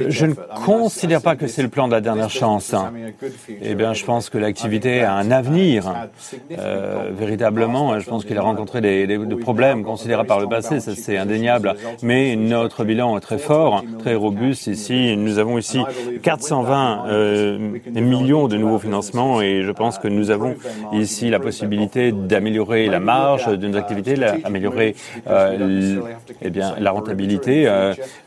je 0.09 0.27
ne 0.27 0.35
considère 0.65 1.21
pas 1.21 1.37
que 1.37 1.47
c'est 1.47 1.63
le 1.63 1.69
plan 1.69 1.89
de 1.89 1.93
la 1.93 2.01
dernière 2.01 2.31
chance. 2.31 2.75
Eh 3.61 3.75
bien, 3.75 3.93
je 3.93 4.05
pense 4.05 4.31
que 4.31 4.39
l'activité 4.39 5.03
a 5.03 5.15
un 5.15 5.31
avenir, 5.31 5.93
euh, 6.59 7.11
véritablement. 7.13 7.99
Je 7.99 8.09
pense 8.09 8.25
qu'il 8.25 8.39
a 8.39 8.43
rencontré 8.43 8.81
des, 8.81 9.19
problèmes 9.41 9.83
considérables 9.83 10.29
par 10.29 10.41
le 10.41 10.49
passé, 10.49 10.81
ça 10.81 10.93
c'est 10.95 11.17
indéniable. 11.17 11.75
Mais 12.03 12.37
notre 12.37 12.85
bilan 12.85 13.17
est 13.17 13.21
très 13.21 13.39
fort, 13.39 13.83
très 13.99 14.15
robuste 14.15 14.67
ici. 14.67 15.17
Nous 15.17 15.39
avons 15.39 15.59
ici 15.59 15.81
420 16.23 17.05
euh, 17.09 17.59
millions 17.93 18.49
de 18.49 18.57
nouveaux 18.57 18.79
financements 18.79 19.41
et 19.41 19.63
je 19.63 19.71
pense 19.71 19.99
que 19.99 20.09
nous 20.09 20.31
avons 20.31 20.55
ici 20.93 21.31
la 21.31 21.41
possibilité 21.41 22.13
d'améliorer 22.13 22.87
la 22.87 23.01
marge 23.01 23.47
de 23.47 23.69
nos 23.69 23.77
activités, 23.77 24.15
d'améliorer 24.15 24.95
euh, 25.29 26.01
eh 26.43 26.51
bien, 26.51 26.77
la 26.79 26.91
rentabilité. 26.93 27.69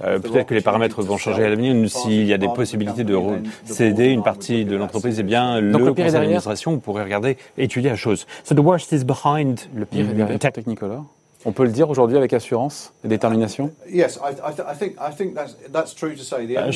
Euh, 0.04 0.20
peut-être 0.20 0.48
que 0.48 0.54
les 0.54 0.62
paramètres 0.62 1.02
vont 1.02 1.18
changer 1.18 1.44
à 1.44 1.50
l'avenir. 1.50 1.76
S'il 1.90 2.26
y 2.26 2.34
a 2.34 2.38
des 2.38 2.48
possibilités 2.48 3.04
de 3.04 3.18
céder 3.66 4.08
une 4.08 4.24
partie 4.24 4.66
de 4.66 4.76
l'entreprise, 4.76 5.20
eh 5.20 5.24
bien, 5.24 5.60
le, 5.60 5.78
conseil 5.78 6.12
d'administration 6.12 6.80
pourrait 6.80 7.04
regarder, 7.04 7.38
étudier 7.58 7.90
la 7.90 7.96
chose. 7.96 8.26
So 8.44 8.56
the 8.56 8.60
worst 8.60 8.92
is 8.92 9.04
behind 9.04 9.60
le 9.76 9.86
pire 9.86 10.10
est 10.10 10.14
derrière 10.14 10.40
Technicolor. 10.52 11.06
On 11.48 11.54
peut 11.54 11.64
le 11.64 11.72
dire 11.72 11.90
aujourd'hui 11.90 12.18
avec 12.18 12.34
assurance 12.34 12.94
et 13.06 13.08
détermination 13.08 13.72
Je 13.90 14.04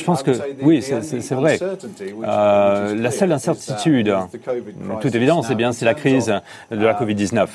pense 0.04 0.22
que 0.22 0.30
oui, 0.62 0.82
c'est 0.82 1.34
vrai. 1.34 1.58
Euh, 2.24 2.94
la 2.94 3.10
seule 3.10 3.32
incertitude, 3.32 4.06
de 4.06 5.00
toute 5.02 5.14
évidence, 5.14 5.48
eh 5.50 5.54
bien, 5.54 5.72
c'est 5.72 5.84
la 5.84 5.92
crise 5.92 6.32
de 6.70 6.84
la 6.84 6.94
Covid-19. 6.94 7.46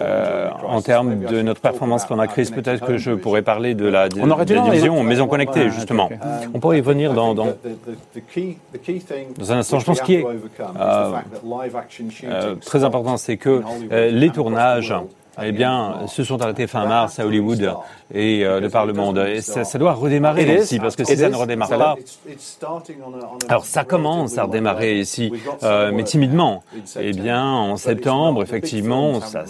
Euh, 0.00 0.48
en 0.64 0.80
termes 0.80 1.24
de 1.24 1.42
notre 1.42 1.60
performance 1.60 2.06
pendant 2.06 2.22
la 2.22 2.28
crise, 2.28 2.52
peut-être 2.52 2.86
que 2.86 2.96
je 2.96 3.10
pourrais 3.10 3.42
parler 3.42 3.74
de 3.74 3.86
la, 3.86 4.08
On 4.20 4.30
aurait 4.30 4.44
division 4.44 5.02
maison 5.02 5.26
connectée, 5.26 5.68
justement. 5.70 6.08
On 6.54 6.60
pourrait 6.60 6.78
y 6.78 6.82
venir 6.82 7.12
dans, 7.12 7.34
dans, 7.34 7.48
un 9.50 9.58
instant. 9.58 9.80
Je 9.80 9.84
pense 9.84 10.00
qu'il 10.00 10.20
est 10.20 10.24
euh, 10.24 10.38
euh, 12.24 12.54
très 12.64 12.84
important, 12.84 13.16
c'est 13.16 13.36
que 13.36 13.62
les 13.90 14.30
tournages 14.30 14.94
eh 15.42 15.52
bien, 15.52 16.06
se 16.06 16.24
sont 16.24 16.40
arrêtés 16.42 16.66
fin 16.66 16.86
mars 16.86 17.18
à 17.18 17.26
Hollywood 17.26 17.74
et 18.14 18.44
euh, 18.44 18.60
de 18.60 18.68
par 18.68 18.86
le 18.86 18.92
monde. 18.92 19.18
Et 19.18 19.40
ça, 19.40 19.64
ça 19.64 19.78
doit 19.78 19.92
redémarrer 19.92 20.60
ici, 20.60 20.78
parce 20.78 20.96
que 20.96 21.04
si 21.04 21.16
ça 21.16 21.28
ne 21.28 21.36
redémarre 21.36 21.68
pas, 21.68 21.96
alors 23.48 23.64
ça 23.64 23.84
commence 23.84 24.38
à 24.38 24.44
redémarrer 24.44 25.00
ici, 25.00 25.32
euh, 25.62 25.90
mais 25.92 26.04
timidement. 26.04 26.62
Eh 26.98 27.12
bien, 27.12 27.44
en 27.44 27.76
septembre, 27.76 28.42
effectivement, 28.42 29.20
ça, 29.20 29.44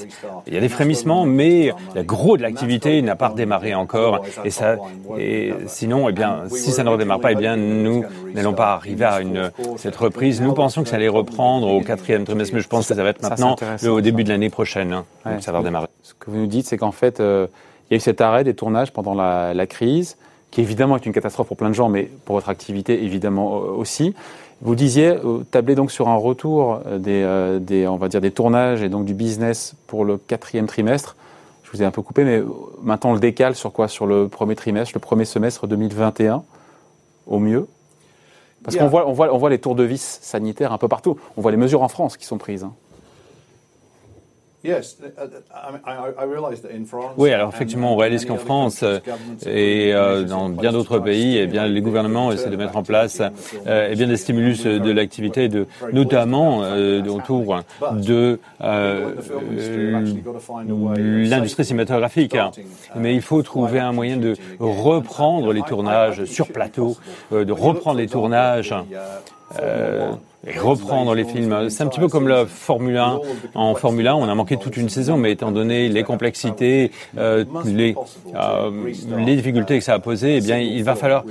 il 0.46 0.54
y 0.54 0.56
a 0.56 0.60
des 0.60 0.68
frémissements, 0.68 1.26
mais 1.26 1.72
le 1.94 2.02
gros 2.02 2.36
de 2.36 2.42
l'activité 2.42 3.02
n'a 3.02 3.16
pas 3.16 3.28
redémarré 3.28 3.74
encore. 3.74 4.22
Et 4.44 4.50
ça, 4.50 4.76
et 5.18 5.52
sinon, 5.66 6.08
eh 6.08 6.12
bien, 6.12 6.44
si 6.48 6.72
ça 6.72 6.84
ne 6.84 6.88
redémarre 6.88 7.20
pas, 7.20 7.32
eh 7.32 7.36
bien, 7.36 7.56
nous 7.56 8.04
n'allons 8.34 8.54
pas 8.54 8.72
arriver 8.72 9.04
à 9.04 9.20
une 9.20 9.50
cette 9.76 9.96
reprise. 9.96 10.40
Nous 10.40 10.54
pensions 10.54 10.82
que 10.82 10.88
ça 10.88 10.96
allait 10.96 11.08
reprendre 11.08 11.68
au 11.68 11.80
quatrième 11.80 12.24
trimestre, 12.24 12.54
mais 12.54 12.60
je 12.60 12.68
pense 12.68 12.88
que 12.88 12.94
ça 12.94 13.02
va 13.02 13.10
être 13.10 13.22
maintenant 13.22 13.56
au 13.86 14.00
début 14.00 14.24
de 14.24 14.30
l'année 14.30 14.50
prochaine. 14.50 14.92
Hein. 14.92 15.40
ça 15.40 15.52
va 15.52 15.58
redémarrer. 15.58 15.88
Ce 16.02 16.14
que 16.14 16.30
vous 16.30 16.38
nous 16.38 16.46
dites, 16.46 16.66
c'est 16.66 16.78
qu'en 16.78 16.92
fait, 16.92 17.20
euh, 17.20 17.46
Il 17.90 17.92
y 17.92 17.94
a 17.94 17.96
eu 17.96 18.00
cet 18.00 18.20
arrêt 18.20 18.44
des 18.44 18.54
tournages 18.54 18.92
pendant 18.92 19.14
la, 19.14 19.54
la 19.54 19.66
crise, 19.66 20.16
qui 20.50 20.60
évidemment 20.60 20.96
est 20.96 21.06
une 21.06 21.12
catastrophe 21.12 21.48
pour 21.48 21.56
plein 21.56 21.68
de 21.68 21.74
gens, 21.74 21.88
mais 21.88 22.04
pour 22.24 22.36
votre 22.36 22.48
activité 22.48 23.04
évidemment 23.04 23.54
aussi. 23.54 24.14
Vous 24.62 24.74
disiez 24.74 25.08
euh, 25.08 25.44
tabler 25.50 25.74
donc 25.74 25.90
sur 25.90 26.08
un 26.08 26.16
retour 26.16 26.80
des, 26.98 27.22
euh, 27.22 27.58
des, 27.58 27.86
on 27.86 27.96
va 27.96 28.08
dire 28.08 28.20
des 28.20 28.30
tournages 28.30 28.82
et 28.82 28.88
donc 28.88 29.04
du 29.04 29.14
business 29.14 29.74
pour 29.86 30.04
le 30.04 30.16
quatrième 30.16 30.66
trimestre. 30.66 31.16
Je 31.64 31.70
vous 31.72 31.82
ai 31.82 31.84
un 31.84 31.90
peu 31.90 32.02
coupé, 32.02 32.24
mais 32.24 32.42
maintenant 32.82 33.10
on 33.10 33.14
le 33.14 33.20
décale 33.20 33.56
sur 33.56 33.72
quoi? 33.72 33.88
Sur 33.88 34.06
le 34.06 34.28
premier 34.28 34.54
trimestre, 34.54 34.92
le 34.94 35.00
premier 35.00 35.24
semestre 35.24 35.66
2021, 35.66 36.44
au 37.26 37.38
mieux? 37.38 37.66
Parce 38.62 38.76
qu'on 38.76 38.86
voit, 38.86 39.06
on 39.06 39.12
voit, 39.12 39.34
on 39.34 39.36
voit 39.36 39.50
les 39.50 39.58
tours 39.58 39.74
de 39.74 39.82
vis 39.82 40.18
sanitaires 40.22 40.72
un 40.72 40.78
peu 40.78 40.88
partout. 40.88 41.18
On 41.36 41.42
voit 41.42 41.50
les 41.50 41.58
mesures 41.58 41.82
en 41.82 41.88
France 41.88 42.16
qui 42.16 42.24
sont 42.24 42.38
prises. 42.38 42.64
Hein. 42.64 42.72
Oui, 47.18 47.30
alors 47.32 47.50
effectivement, 47.50 47.92
on 47.92 47.96
réalise 47.96 48.24
qu'en 48.24 48.38
France 48.38 48.82
euh, 48.82 48.98
et 49.46 49.92
euh, 49.92 50.22
dans 50.22 50.48
bien 50.48 50.72
d'autres 50.72 50.98
pays, 50.98 51.36
eh 51.36 51.46
bien, 51.46 51.66
les 51.66 51.82
gouvernements 51.82 52.32
essaient 52.32 52.48
de 52.48 52.56
mettre 52.56 52.76
en 52.76 52.82
place 52.82 53.20
euh, 53.66 53.88
eh 53.90 53.94
bien, 53.94 54.06
des 54.06 54.16
stimulus 54.16 54.64
de 54.64 54.90
l'activité, 54.90 55.48
de, 55.48 55.66
notamment 55.92 56.60
autour 56.60 57.60
de 57.92 58.38
l'industrie 60.98 61.64
cinématographique. 61.64 62.36
Mais 62.96 63.14
il 63.14 63.22
faut 63.22 63.42
trouver 63.42 63.80
un 63.80 63.92
moyen 63.92 64.16
de 64.16 64.34
reprendre 64.58 65.52
les 65.52 65.62
tournages 65.62 66.24
sur 66.24 66.48
plateau, 66.48 66.96
de 67.30 67.52
reprendre 67.52 67.98
les 67.98 68.08
tournages 68.08 68.74
et 69.60 70.33
reprendre 70.58 71.14
les 71.14 71.24
films. 71.24 71.70
C'est 71.70 71.82
un 71.82 71.86
petit 71.88 72.00
peu 72.00 72.08
comme 72.08 72.28
la 72.28 72.46
Formule 72.46 72.96
1. 72.96 73.18
En 73.54 73.74
Formule 73.74 74.08
1, 74.08 74.14
on 74.14 74.28
a 74.28 74.34
manqué 74.34 74.56
toute 74.56 74.76
une 74.76 74.88
saison, 74.88 75.16
mais 75.16 75.32
étant 75.32 75.50
donné 75.52 75.88
les 75.88 76.02
complexités, 76.02 76.90
euh, 77.18 77.44
les, 77.64 77.94
euh, 78.34 78.70
les 79.18 79.36
difficultés 79.36 79.78
que 79.78 79.84
ça 79.84 79.94
a 79.94 79.98
posées, 79.98 80.36
eh 80.36 80.40
bien, 80.40 80.58
il 80.58 80.84
va 80.84 80.94
falloir, 80.94 81.24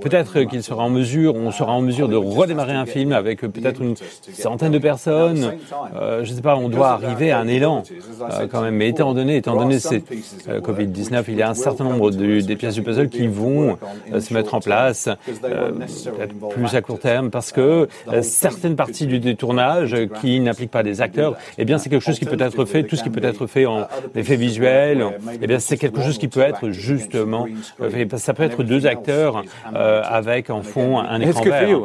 peut-être 0.00 0.42
qu'il 0.44 0.62
sera 0.62 0.82
en 0.82 0.90
mesure, 0.90 1.34
on 1.34 1.50
sera 1.50 1.72
en 1.72 1.80
mesure 1.80 2.08
de 2.08 2.16
redémarrer 2.16 2.74
un 2.74 2.86
film 2.86 3.12
avec 3.12 3.40
peut-être 3.40 3.80
une 3.80 3.94
centaine 4.32 4.72
de 4.72 4.78
personnes. 4.78 5.52
Euh, 5.94 6.24
je 6.24 6.30
ne 6.30 6.36
sais 6.36 6.42
pas, 6.42 6.56
on 6.56 6.68
doit 6.68 6.90
arriver 6.90 7.30
à 7.32 7.38
un 7.38 7.48
élan 7.48 7.82
euh, 8.20 8.46
quand 8.50 8.62
même. 8.62 8.76
Mais 8.76 8.88
étant 8.88 9.14
donné, 9.14 9.36
étant 9.36 9.56
donné 9.56 9.78
c'est 9.78 10.02
euh, 10.48 10.60
Covid-19, 10.60 11.24
il 11.28 11.36
y 11.36 11.42
a 11.42 11.50
un 11.50 11.54
certain 11.54 11.84
nombre 11.84 12.10
de, 12.10 12.40
des 12.40 12.56
pièces 12.56 12.74
du 12.74 12.82
puzzle 12.82 13.08
qui 13.08 13.26
vont 13.26 13.78
se 14.18 14.34
mettre 14.34 14.54
en 14.54 14.60
place, 14.60 15.08
peut-être 15.26 16.34
plus 16.50 16.74
à 16.74 16.80
court 16.80 16.98
terme, 16.98 17.30
parce 17.30 17.52
que 17.52 17.88
certaines 18.22 18.76
parties 18.76 19.06
du 19.06 19.18
détournage 19.18 19.96
qui 20.20 20.40
n'appliquent 20.40 20.70
pas 20.70 20.82
des 20.82 21.00
acteurs, 21.00 21.36
eh 21.58 21.64
bien 21.64 21.78
c'est 21.78 21.88
quelque 21.88 22.02
chose 22.02 22.18
qui 22.18 22.24
peut 22.24 22.40
être 22.40 22.64
fait, 22.64 22.84
tout 22.84 22.96
ce 22.96 23.02
qui 23.02 23.10
peut 23.10 23.24
être 23.24 23.46
fait 23.46 23.66
en 23.66 23.86
effet 24.14 24.36
visuel, 24.36 25.06
eh 25.40 25.46
bien 25.46 25.58
c'est 25.58 25.76
quelque 25.76 26.00
chose 26.02 26.18
qui 26.18 26.28
peut 26.28 26.40
être 26.40 26.70
justement, 26.70 27.46
euh, 27.80 28.06
ça 28.16 28.34
peut 28.34 28.42
être 28.42 28.62
deux 28.62 28.86
acteurs 28.86 29.44
euh, 29.74 30.02
avec 30.04 30.50
en 30.50 30.62
fond 30.62 30.98
un 30.98 31.20
écran 31.20 31.44
vert. 31.44 31.80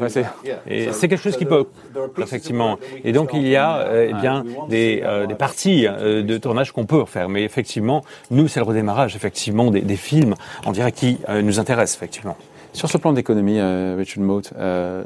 Et 0.67 0.91
c'est 0.91 1.07
quelque 1.07 1.23
chose 1.23 1.37
qui 1.37 1.45
peut, 1.45 1.65
effectivement. 2.21 2.77
Et 3.03 3.11
donc 3.11 3.31
il 3.33 3.47
y 3.47 3.55
a 3.55 3.87
eh 4.09 4.13
bien 4.13 4.43
des, 4.69 5.03
des 5.27 5.35
parties 5.35 5.87
de 5.87 6.37
tournage 6.37 6.71
qu'on 6.71 6.85
peut 6.85 7.01
refaire, 7.01 7.29
mais 7.29 7.43
effectivement 7.43 8.03
nous 8.31 8.47
c'est 8.47 8.59
le 8.59 8.65
redémarrage 8.65 9.15
effectivement 9.15 9.71
des, 9.71 9.81
des 9.81 9.95
films 9.95 10.35
en 10.65 10.71
direct 10.71 10.97
qui 10.97 11.17
nous 11.43 11.59
intéressent 11.59 11.97
effectivement. 11.97 12.37
Sur 12.73 12.89
ce 12.89 12.97
plan 12.97 13.13
d'économie, 13.13 13.59
euh, 13.59 13.95
Richard 13.97 14.23
Mote, 14.23 14.53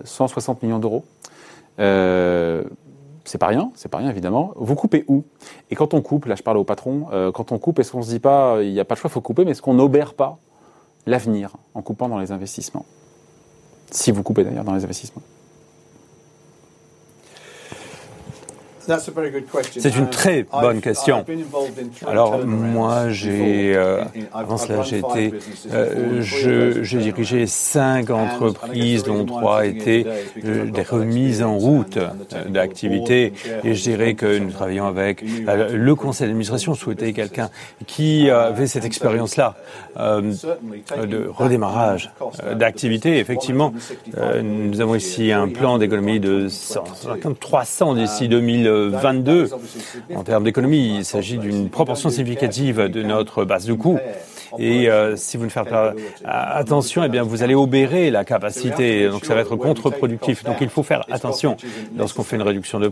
160 0.03 0.63
millions 0.63 0.79
d'euros. 0.79 1.03
Euh, 1.79 2.63
c'est 3.25 3.38
pas 3.38 3.48
rien, 3.48 3.72
c'est 3.75 3.89
pas 3.89 4.00
rien 4.00 4.10
évidemment. 4.10 4.51
Vous 4.55 4.75
coupez 4.75 5.05
où? 5.08 5.24
Et 5.72 5.75
quand 5.75 5.93
on 5.93 6.01
coupe, 6.01 6.25
là 6.25 6.36
je 6.36 6.43
parle 6.43 6.58
au 6.58 6.63
patron, 6.63 7.08
euh, 7.13 7.32
quand 7.32 7.51
on 7.51 7.58
coupe, 7.58 7.79
est-ce 7.79 7.91
qu'on 7.91 8.01
se 8.01 8.10
dit 8.10 8.20
pas, 8.20 8.62
il 8.62 8.74
n'y 8.74 8.79
a 8.79 8.86
pas 8.86 8.96
de 8.96 9.00
choix, 9.00 9.10
il 9.10 9.13
faut 9.13 9.22
couper, 9.22 9.46
mais 9.46 9.51
est-ce 9.51 9.62
qu'on 9.62 9.74
n'obère 9.74 10.13
pas 10.13 10.38
l'avenir 11.05 11.51
en 11.74 11.82
coupant 11.82 12.10
dans 12.10 12.20
les 12.20 12.32
investissements? 12.32 12.86
Si 13.91 14.12
vous 14.12 14.24
coupez 14.24 14.43
d'ailleurs 14.43 14.63
dans 14.63 14.74
les 14.74 14.84
investissements. 14.84 15.22
C'est 19.77 19.95
une 19.95 20.09
très 20.09 20.45
bonne 20.61 20.81
question. 20.81 21.25
Alors 22.07 22.45
moi, 22.45 23.09
j'ai 23.09 23.75
euh, 23.75 24.03
avant 24.33 24.57
cela, 24.57 24.81
j'ai 24.81 24.99
été, 24.99 25.33
euh, 25.71 26.21
j'ai 26.21 26.97
dirigé 26.97 27.47
cinq 27.47 28.09
entreprises, 28.09 29.03
dont 29.03 29.25
trois 29.25 29.65
étaient 29.65 30.05
euh, 30.43 30.65
des 30.69 30.81
remises 30.83 31.43
en 31.43 31.57
route 31.57 31.97
d'activités, 32.49 33.33
et 33.63 33.73
je 33.73 33.83
dirais 33.83 34.13
que 34.15 34.37
nous 34.37 34.51
travaillons 34.51 34.87
avec 34.87 35.23
le 35.23 35.95
conseil 35.95 36.27
d'administration 36.27 36.75
souhaitait 36.75 37.13
quelqu'un 37.13 37.49
qui 37.87 38.29
avait 38.29 38.67
cette 38.67 38.85
expérience-là 38.85 39.55
de 39.95 41.27
redémarrage 41.27 42.11
d'activité. 42.55 43.19
Effectivement, 43.19 43.73
nous 44.41 44.81
avons 44.81 44.95
ici 44.95 45.31
un 45.31 45.47
plan 45.47 45.77
d'économie 45.77 46.19
de 46.19 46.47
300 47.39 47.95
d'ici 47.95 48.27
2000. 48.27 48.72
22 48.91 49.49
en 50.15 50.23
termes 50.23 50.43
d'économie. 50.43 50.97
Il 50.97 51.05
s'agit 51.05 51.37
d'une 51.37 51.69
proportion 51.69 52.09
significative 52.09 52.79
de 52.79 53.03
notre 53.03 53.45
base 53.45 53.65
de 53.65 53.73
coûts. 53.73 53.99
Et 54.59 54.89
euh, 54.89 55.15
si 55.15 55.37
vous 55.37 55.45
ne 55.45 55.49
faites 55.49 55.69
pas 55.69 55.93
attention, 56.25 57.03
eh 57.03 57.09
bien, 57.09 57.23
vous 57.23 57.43
allez 57.43 57.55
obérer 57.55 58.11
la 58.11 58.23
capacité. 58.23 59.07
Donc, 59.09 59.25
ça 59.25 59.33
va 59.35 59.41
être 59.41 59.55
contre-productif. 59.55 60.43
Donc, 60.43 60.57
il 60.61 60.69
faut 60.69 60.83
faire 60.83 61.05
attention 61.11 61.57
lorsqu'on 61.97 62.23
fait 62.23 62.35
une 62.35 62.43
réduction 62.43 62.79
de, 62.79 62.91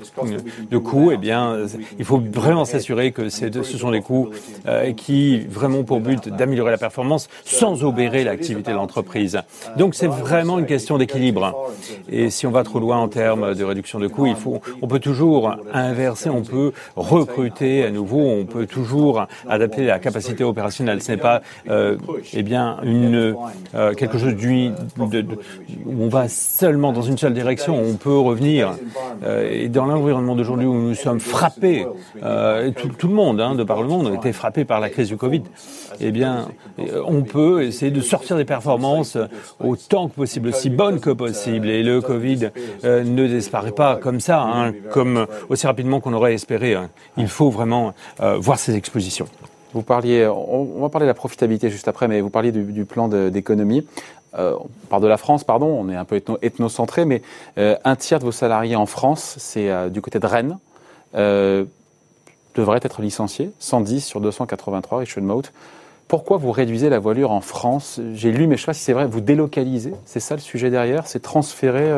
de 0.70 0.78
coûts. 0.78 1.12
Eh 1.12 1.18
bien, 1.18 1.58
il 2.00 2.06
faut 2.06 2.20
vraiment 2.20 2.66
s'assurer 2.66 3.12
que 3.12 3.30
ce 3.30 3.78
sont 3.78 3.92
des 3.92 4.02
coûts 4.02 4.30
euh, 4.68 4.94
qui 4.94 5.40
vraiment 5.40 5.84
pour 5.84 6.00
but 6.00 6.30
d'améliorer 6.30 6.72
la 6.72 6.78
performance 6.78 7.30
sans 7.46 7.84
obérer 7.84 8.24
l'activité 8.24 8.72
de 8.72 8.78
l'entreprise. 8.78 9.40
Donc, 9.78 9.96
c'est 9.96 10.08
vraiment 10.08 10.60
une 10.60 10.66
question 10.66 10.98
d'équilibre. 10.98 11.70
Et 12.10 12.30
si 12.30 12.48
on 12.48 12.52
va 12.52 12.64
trop 12.64 12.80
loin 12.80 12.98
en 12.98 13.08
termes 13.08 13.54
de 13.54 13.64
réduction 13.64 14.00
de 14.00 14.08
coûts, 14.08 14.26
il 14.26 14.36
faut, 14.36 14.62
on 14.82 14.88
peut 14.88 15.00
toujours 15.00 15.56
inverser, 15.74 16.30
on 16.30 16.44
peut 16.44 16.72
recruter 16.96 17.86
à 17.86 17.92
nouveau, 17.92 18.20
on 18.20 18.46
peut 18.46 18.66
toujours 18.66 19.26
adapter 19.48 19.86
la 19.86 20.00
capacité 20.00 20.44
opérationnelle. 20.44 21.02
Ce 21.02 21.12
n'est 21.12 21.18
pas 21.18 21.42
euh, 21.70 21.98
eh 22.34 22.44
bien, 22.44 22.78
une, 22.84 23.36
euh, 23.76 23.94
quelque 23.94 24.18
chose 24.18 24.36
de, 24.36 25.26
où 25.86 26.04
on 26.04 26.10
va 26.10 26.28
seulement 26.28 26.92
dans 26.92 27.02
une 27.02 27.18
seule 27.18 27.34
direction, 27.34 27.78
on 27.78 27.96
peut 27.96 28.18
revenir. 28.18 28.76
Euh, 29.24 29.50
et 29.52 29.70
dans 29.70 29.86
l'environnement 29.86 30.36
d'aujourd'hui 30.36 30.68
où 30.68 30.74
nous 30.74 30.96
sommes 30.96 31.20
frappés, 31.20 31.86
tout, 32.76 32.90
tout, 32.98 33.08
le 33.08 33.14
monde, 33.14 33.42
hein, 33.42 33.56
de 33.56 33.64
par 33.64 33.82
le 33.82 33.88
monde, 33.88 34.08
a 34.08 34.16
été 34.16 34.34
frappé 34.34 34.66
par 34.66 34.80
la 34.80 34.90
crise 34.90 35.08
du 35.08 35.18
Covid, 35.18 35.44
eh 36.02 36.12
bien, 36.12 36.48
on 37.06 37.24
peut 37.24 37.64
essayer 37.64 37.92
de 37.92 38.02
sortir 38.02 38.38
des 38.38 38.46
performances 38.46 39.18
autant 39.60 40.08
que 40.10 40.16
possible, 40.16 40.50
aussi 40.50 40.70
bonnes 40.70 41.00
que 41.00 41.10
possible. 41.10 41.70
Et 41.70 41.84
le 41.84 42.02
Covid 42.02 42.50
ne 42.84 43.28
disparaît 43.28 43.72
pas 43.72 43.96
comme 43.98 44.20
ça, 44.20 44.42
hein, 44.42 44.74
comme 44.92 45.28
aussi 45.50 45.68
rapidement 45.68 46.00
qu'on 46.00 46.14
aurait 46.14 46.34
espéré. 46.34 46.76
Hein. 46.76 46.90
Il 47.18 47.28
faut 47.28 47.50
vraiment 47.50 47.94
voir 48.20 48.60
ces 48.60 48.76
expositions. 48.76 49.28
Vous 49.74 49.84
parliez, 49.84 50.28
on, 50.28 50.82
va 50.82 50.90
parler 50.90 51.06
de 51.06 51.12
la 51.12 51.16
profitabilité 51.16 51.70
juste 51.70 51.88
après, 51.88 52.08
mais 52.08 52.20
vous 52.20 52.30
parliez 52.30 52.52
du, 52.52 52.86
plan 52.86 53.08
d'économie. 53.08 53.86
Euh, 54.38 54.56
on 54.60 54.70
parle 54.88 55.04
de 55.04 55.08
la 55.08 55.18
France, 55.18 55.44
pardon, 55.44 55.68
on 55.68 55.90
est 55.90 55.96
un 55.96 56.06
peu 56.06 56.22
ethnocentré, 56.42 57.06
mais 57.06 57.22
euh, 57.58 57.76
un 57.84 57.96
tiers 57.96 58.20
de 58.20 58.26
vos 58.26 58.32
salariés 58.32 58.76
en 58.76 58.86
France, 58.86 59.36
c'est 59.40 59.70
euh, 59.70 59.90
du 59.90 60.02
côté 60.02 60.20
de 60.20 60.26
Rennes, 60.26 60.58
euh, 61.16 61.66
devraient 62.56 62.80
être 62.82 63.02
licenciés, 63.02 63.52
110 63.60 64.06
sur 64.06 64.22
283, 64.22 65.00
Richard 65.00 65.24
Mote. 65.24 65.52
Pourquoi 66.12 66.36
vous 66.36 66.52
réduisez 66.52 66.90
la 66.90 67.00
voilure 67.00 67.32
en 67.32 67.40
France? 67.40 68.02
J'ai 68.16 68.34
lu, 68.34 68.46
mais 68.46 68.58
je 68.58 68.64
ne 68.64 68.66
sais 68.66 68.66
pas 68.66 68.74
si 68.74 68.82
c'est 68.82 68.92
vrai, 68.92 69.06
vous 69.06 69.22
délocalisez, 69.22 69.94
c'est 70.04 70.20
ça 70.20 70.36
le 70.36 70.42
sujet 70.42 70.70
derrière? 70.70 71.08
C'est 71.08 71.22
transférer, 71.22 71.90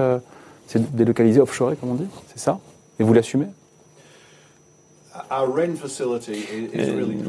c'est 0.68 0.96
délocaliser, 0.96 1.40
offshore, 1.40 1.72
comme 1.80 1.90
on 1.90 1.96
dit, 1.96 2.06
c'est 2.28 2.38
ça? 2.38 2.60
Et 3.00 3.04
vous 3.04 3.12
l'assumez? 3.12 3.48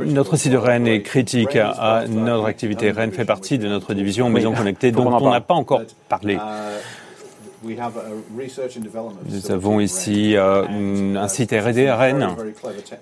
Notre 0.04 0.36
site 0.36 0.52
de 0.52 0.58
Rennes 0.58 0.86
est 0.86 1.00
critique 1.00 1.56
à 1.56 2.04
notre 2.06 2.44
activité. 2.44 2.90
Rennes 2.90 3.12
fait 3.12 3.24
partie 3.24 3.56
de 3.56 3.66
notre 3.66 3.94
division 3.94 4.28
Maison 4.28 4.52
Connectée, 4.52 4.92
dont 4.92 5.06
on 5.10 5.30
n'a 5.30 5.40
pas 5.40 5.54
encore 5.54 5.80
parlé. 6.10 6.38
Nous 9.26 9.50
avons 9.50 9.80
ici 9.80 10.36
euh, 10.36 11.16
un 11.16 11.28
site 11.28 11.52
R&D 11.52 11.86
à 11.86 11.96
Rennes 11.96 12.28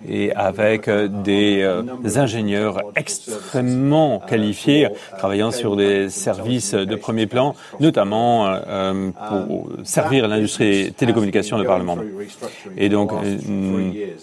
et 0.09 0.33
avec 0.33 0.89
euh, 0.89 1.09
des 1.09 1.63
euh, 1.63 1.83
ingénieurs 2.17 2.81
extrêmement 2.95 4.21
qualifiés 4.21 4.89
travaillant 5.19 5.51
sur 5.51 5.77
des 5.77 6.09
services 6.11 6.75
de 6.75 6.97
premier 6.97 7.27
plan, 7.27 7.55
notamment 7.81 8.53
pour 9.29 9.71
servir 9.85 10.29
l'industrie 10.29 10.85
des 10.85 10.91
télécommunications 10.93 11.59
de 11.59 11.65
Parlement. 11.65 11.99
Et 12.77 12.89
donc, 12.89 13.13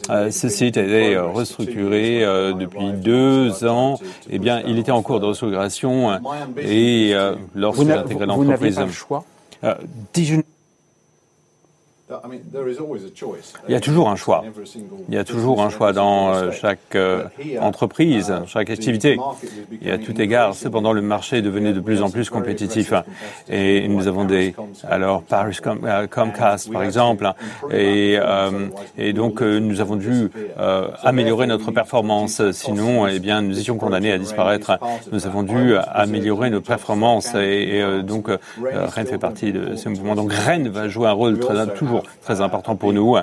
ce 0.10 0.50
site 0.50 0.78
a 0.78 0.84
été 0.84 1.18
restructuré 1.18 2.22
depuis 2.58 2.92
deux 2.94 3.66
ans. 3.66 4.00
Eh 4.30 4.40
bien, 4.40 4.62
il 4.68 4.78
était 4.78 4.92
en 4.92 5.02
cours 5.02 5.20
de 5.20 5.26
restructuration 5.26 6.20
et 6.62 7.14
lorsque 7.56 7.86
j'ai 7.86 7.94
intégré 7.94 8.26
l'entreprise. 8.26 8.80
Choix 9.62 10.44
Il 13.68 13.72
y 13.72 13.76
a 13.76 13.80
toujours 13.80 14.10
un 14.10 14.16
choix. 14.16 14.44
Il 15.10 15.14
y 15.14 15.18
a 15.18 15.24
toujours 15.24 15.62
un 15.62 15.70
choix 15.70 15.94
dans 15.94 16.34
euh, 16.34 16.52
chaque 16.52 16.96
euh, 16.96 17.26
entreprise, 17.62 18.34
chaque 18.48 18.72
activité. 18.72 19.20
Et 19.84 19.92
à 19.92 20.00
tout 20.00 20.20
égard, 20.20 20.56
cependant, 20.56 20.92
le 20.92 21.02
marché 21.02 21.38
est 21.38 21.42
devenu 21.44 21.72
de 21.72 21.80
plus 21.80 22.02
en 22.02 22.10
plus 22.10 22.32
compétitif. 22.32 22.94
Et 23.48 23.88
nous 23.88 24.08
avons 24.08 24.26
des, 24.26 24.56
alors 24.90 25.22
Paris 25.22 25.60
euh, 25.68 26.08
Comcast 26.08 26.72
par 26.72 26.84
exemple, 26.84 27.32
et, 27.72 28.18
et 28.98 29.14
donc 29.14 29.42
nous 29.42 29.80
avons 29.80 29.96
dû 29.96 30.32
améliorer 31.04 31.46
notre 31.46 31.72
performance. 31.72 32.42
Sinon, 32.52 33.08
eh 33.08 33.20
bien, 33.20 33.42
nous 33.44 33.60
étions 33.60 33.78
condamnés 33.78 34.12
à 34.12 34.18
disparaître. 34.18 34.80
Nous 35.12 35.28
avons 35.28 35.44
dû 35.44 35.76
améliorer 35.76 36.50
nos 36.50 36.62
performances 36.62 37.36
et, 37.36 37.84
donc 38.02 38.30
Rennes 38.64 39.08
fait 39.08 39.20
partie 39.20 39.52
de 39.52 39.76
ce 39.76 39.90
mouvement. 39.90 40.16
Donc 40.16 40.34
Rennes 40.34 40.70
va 40.70 40.88
jouer 40.88 41.08
un 41.08 41.12
rôle 41.12 41.38
très, 41.38 41.68
toujours 41.68 41.99
très 42.22 42.42
important 42.42 42.76
pour 42.76 42.94
nous. 42.94 43.16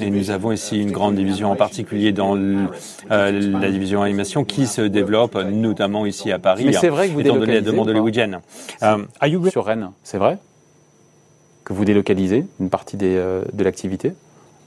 Et 0.00 0.10
nous 0.10 0.30
avons 0.30 0.52
ici 0.52 0.80
une 0.80 0.92
grande 0.92 1.14
division 1.14 1.50
en 1.50 1.56
particulier 1.56 2.12
dans 2.12 2.36
euh, 2.36 2.68
la 3.10 3.70
division 3.70 4.02
animation 4.02 4.44
qui 4.44 4.66
se 4.66 4.82
développe 4.82 5.36
notamment 5.36 6.06
ici 6.06 6.32
à 6.32 6.38
Paris. 6.38 6.64
Mais 6.64 6.72
c'est 6.72 6.88
vrai 6.88 7.08
que 7.08 7.14
vous 7.14 7.20
étant 7.20 7.36
donné 7.36 7.54
la 7.54 7.60
demande 7.60 7.88
hollywoodienne. 7.88 8.40
Euh, 8.82 8.98
sur 9.50 9.64
Rennes, 9.64 9.90
c'est 10.02 10.18
vrai 10.18 10.38
que 11.64 11.72
vous 11.72 11.84
délocalisez 11.84 12.46
une 12.60 12.70
partie 12.70 12.96
des, 12.96 13.16
euh, 13.16 13.42
de 13.52 13.64
l'activité 13.64 14.12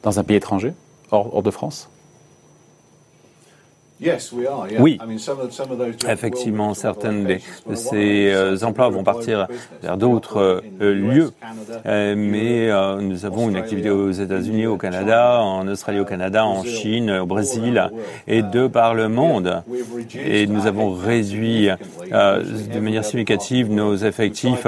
dans 0.04 0.20
un 0.20 0.24
pays 0.24 0.38
étranger, 0.38 0.74
hors, 1.12 1.36
hors 1.36 1.44
de 1.44 1.52
France 1.52 1.90
oui, 4.80 5.00
effectivement, 6.08 6.74
certaines 6.74 7.24
de 7.26 7.76
ces 7.76 8.32
euh, 8.32 8.58
emplois 8.64 8.90
vont 8.90 9.04
partir 9.04 9.48
vers 9.84 9.98
d'autres 9.98 10.62
euh, 10.82 10.94
lieux, 10.94 11.32
euh, 11.86 12.16
mais 12.18 12.70
nous 13.02 13.26
avons 13.26 13.50
une 13.50 13.56
activité 13.56 13.90
aux 13.90 14.12
États-Unis, 14.12 14.66
au 14.66 14.78
Canada, 14.78 15.42
en 15.42 15.68
Australie, 15.68 16.00
au 16.00 16.06
Canada, 16.06 16.46
en 16.46 16.64
Chine, 16.64 17.12
au 17.12 17.26
Brésil 17.26 17.92
et 18.28 18.42
de 18.42 18.68
par 18.68 18.96
le 18.96 19.08
monde. 19.08 19.64
Et 20.16 20.48
nous 20.48 20.66
avons 20.66 20.94
réduit 20.94 21.70
de 22.12 22.80
manière 22.80 23.06
significative 23.06 23.72
nos 23.72 23.96
effectifs 23.96 24.66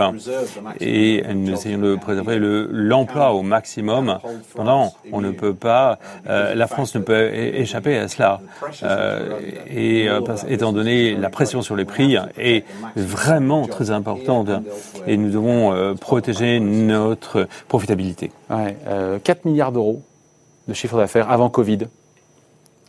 et 0.79 1.23
nous 1.33 1.53
essayons 1.53 1.79
de 1.79 1.95
préserver 1.95 2.37
l'emploi 2.39 3.33
au 3.33 3.41
maximum. 3.41 4.19
Cependant, 4.49 4.93
on 5.11 5.21
ne 5.21 5.31
peut 5.31 5.55
pas, 5.55 5.97
la 6.25 6.67
France 6.67 6.95
ne 6.95 6.99
peut 7.01 7.33
échapper 7.33 7.97
à 7.97 8.07
cela. 8.07 8.39
Euh, 8.83 9.22
et 9.67 10.09
euh, 10.09 10.21
étant 10.47 10.73
donné 10.73 11.15
la 11.15 11.29
pression 11.29 11.61
sur 11.61 11.75
les 11.75 11.85
prix 11.85 12.17
est 12.37 12.65
vraiment 12.95 13.67
très 13.67 13.91
importante 13.91 14.49
et 15.07 15.17
nous 15.17 15.29
devons 15.29 15.73
euh, 15.73 15.93
protéger 15.93 16.59
notre 16.59 17.47
profitabilité. 17.67 18.31
Ouais, 18.49 18.77
4 19.23 19.45
milliards 19.45 19.71
d'euros 19.71 20.01
de 20.67 20.73
chiffre 20.73 20.97
d'affaires 20.97 21.29
avant 21.29 21.49
Covid. 21.49 21.79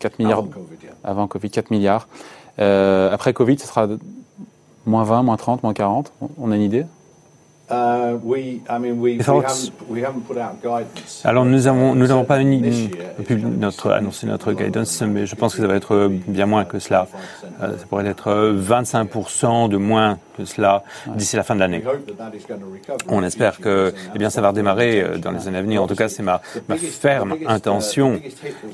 4 0.00 0.18
milliards 0.18 0.38
avant 0.38 0.48
Covid, 0.48 0.76
avant 1.02 1.26
COVID 1.26 1.50
4 1.50 1.70
milliards. 1.70 2.08
après 2.58 3.32
Covid, 3.32 3.58
ce 3.58 3.66
sera 3.66 3.88
moins 4.86 5.04
20, 5.04 5.22
moins 5.22 5.36
30, 5.36 5.62
moins 5.62 5.74
40. 5.74 6.12
On 6.38 6.50
a 6.50 6.56
une 6.56 6.62
idée? 6.62 6.84
Alors 11.24 11.46
nous 11.46 11.66
avons 11.66 11.94
nous 11.94 12.06
n'avons 12.06 12.24
pas 12.24 12.38
une, 12.38 12.60
notre 13.58 13.90
annoncé 13.90 14.26
notre 14.26 14.52
guidance, 14.52 15.02
mais 15.02 15.24
je 15.24 15.34
pense 15.34 15.54
que 15.54 15.62
ça 15.62 15.66
va 15.66 15.76
être 15.76 16.10
bien 16.28 16.44
moins 16.44 16.64
que 16.66 16.78
cela. 16.78 17.06
Euh, 17.62 17.78
ça 17.78 17.86
pourrait 17.88 18.06
être 18.06 18.54
25% 18.54 19.68
de 19.68 19.76
moins 19.78 20.18
que 20.36 20.44
cela 20.44 20.82
d'ici 21.14 21.36
la 21.36 21.42
fin 21.42 21.54
de 21.54 21.60
l'année. 21.60 21.82
On 23.08 23.22
espère 23.22 23.58
que 23.58 23.94
eh 24.14 24.18
bien 24.18 24.28
ça 24.28 24.40
va 24.40 24.48
redémarrer 24.48 25.00
euh, 25.00 25.18
dans 25.18 25.30
les 25.30 25.48
années 25.48 25.58
à 25.58 25.62
venir. 25.62 25.82
En 25.82 25.86
tout 25.86 25.94
cas, 25.94 26.08
c'est 26.08 26.22
ma, 26.22 26.42
ma, 26.68 26.76
ferme 26.76 27.36
intention. 27.46 28.20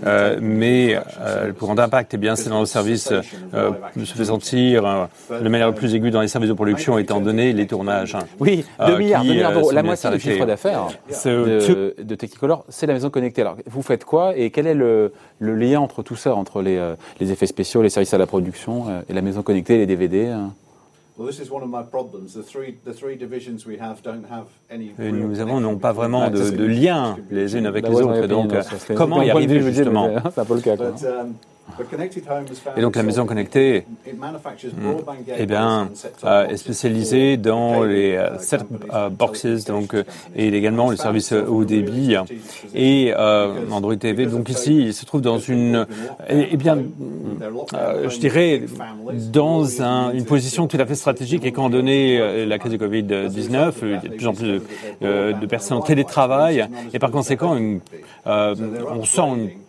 Euh, 0.07 0.39
mais 0.41 0.99
le 1.45 1.53
plus 1.53 1.67
grand 1.67 1.79
impact, 1.79 2.15
eh 2.15 2.17
bien, 2.17 2.35
c'est 2.35 2.49
dans 2.49 2.61
nos 2.61 2.67
services. 2.67 3.13
se 3.13 4.15
fait 4.15 4.25
sentir 4.25 5.09
de 5.31 5.49
manière 5.49 5.73
plus 5.75 5.95
aiguë 5.95 6.11
dans 6.11 6.23
les 6.23 6.29
services 6.29 6.49
de 6.49 6.55
production, 6.55 6.99
étant 6.99 7.21
donné 7.21 7.53
les 7.53 7.67
tournages. 7.67 8.17
Oui. 8.41 8.65
2 8.87 8.99
milliards, 8.99 9.25
milliards 9.25 9.53
d'euros. 9.53 9.71
La 9.71 9.83
moitié 9.83 10.11
du 10.11 10.21
chiffre 10.21 10.47
d'affaires 10.47 10.89
de, 11.25 11.95
de, 12.03 12.15
Technicolor, 12.15 12.65
c'est 12.69 12.87
la 12.87 12.95
maison 12.95 13.11
connectée. 13.11 13.43
Alors, 13.43 13.57
vous 13.67 13.83
faites 13.83 14.05
quoi 14.05 14.37
et 14.37 14.51
quel 14.51 14.67
est 14.67 14.75
le, 14.75 15.13
le 15.39 15.55
lien 15.55 15.81
entre 15.81 16.03
tout 16.03 16.17
ça, 16.17 16.35
entre 16.35 16.63
les, 16.63 16.77
euh, 16.77 16.95
les, 17.19 17.33
effets 17.33 17.47
spéciaux, 17.47 17.83
les 17.83 17.91
services 17.91 18.15
à 18.15 18.19
la 18.19 18.27
production 18.27 18.89
euh, 18.89 19.03
et 19.09 19.13
la 19.13 19.23
maison 19.23 19.43
connectée, 19.43 19.79
les 19.79 19.87
DVD 19.87 20.29
hein 20.29 20.53
et 24.99 25.13
nous 25.13 25.41
avons 25.41 25.61
non 25.61 25.77
pas 25.77 25.93
vraiment 25.93 26.31
de, 26.31 26.49
de 26.51 26.65
lien 26.65 27.19
les 27.31 27.57
unes 27.57 27.67
avec 27.67 27.87
les 27.87 27.95
autres. 27.95 28.27
Donc, 28.27 28.55
comment 28.97 29.21
y 29.21 29.31
arriver 29.31 29.61
justement 29.61 30.09
C'est 30.33 30.41
un 30.41 30.45
peu 30.47 30.55
le 30.55 30.61
cas. 30.63 30.79
Quoi. 30.79 30.95
Et 32.77 32.81
donc 32.81 32.97
la 32.97 33.03
maison 33.03 33.27
connectée 33.27 33.85
eh 35.39 35.47
bien, 35.47 35.91
euh, 36.25 36.49
est 36.49 36.57
spécialisée 36.57 37.37
dans 37.37 37.83
les 37.83 38.17
euh, 38.17 38.39
set 38.39 38.63
euh, 38.93 39.09
boxes 39.09 39.65
donc, 39.65 39.95
et 40.35 40.49
également 40.49 40.91
le 40.91 40.97
service 40.97 41.33
haut 41.33 41.65
débit 41.65 42.17
et 42.75 43.15
Android 43.71 43.97
TV. 43.97 44.27
Donc 44.27 44.49
ici, 44.49 44.87
il 44.87 44.95
se 44.95 45.05
trouve 45.05 45.21
dans 45.21 45.39
une, 45.39 45.87
eh, 46.29 46.49
eh 46.53 46.57
bien, 46.57 46.79
je 47.73 48.19
dirais, 48.19 48.63
dans 49.33 49.83
un, 49.83 50.13
une 50.13 50.25
position 50.25 50.67
tout 50.67 50.79
à 50.79 50.87
fait 50.87 50.95
stratégique. 50.95 51.45
Et 51.45 51.53
quand 51.53 51.71
donné 51.71 52.47
la 52.47 52.59
crise 52.59 52.73
du 52.73 52.79
Covid-19, 52.79 53.73
il 53.83 53.91
y 53.91 53.95
a 53.95 53.99
de 53.99 54.09
plus 54.09 54.27
en 54.27 54.35
plus 54.35 54.47
de, 55.01 55.33
de 55.33 55.47
personnes 55.47 55.79
en 55.79 55.83
télétravail 55.83 56.67
et 56.93 56.99
par 56.99 57.11
conséquent, 57.11 57.57
une, 57.57 57.81
on 58.27 59.05
sent 59.05 59.23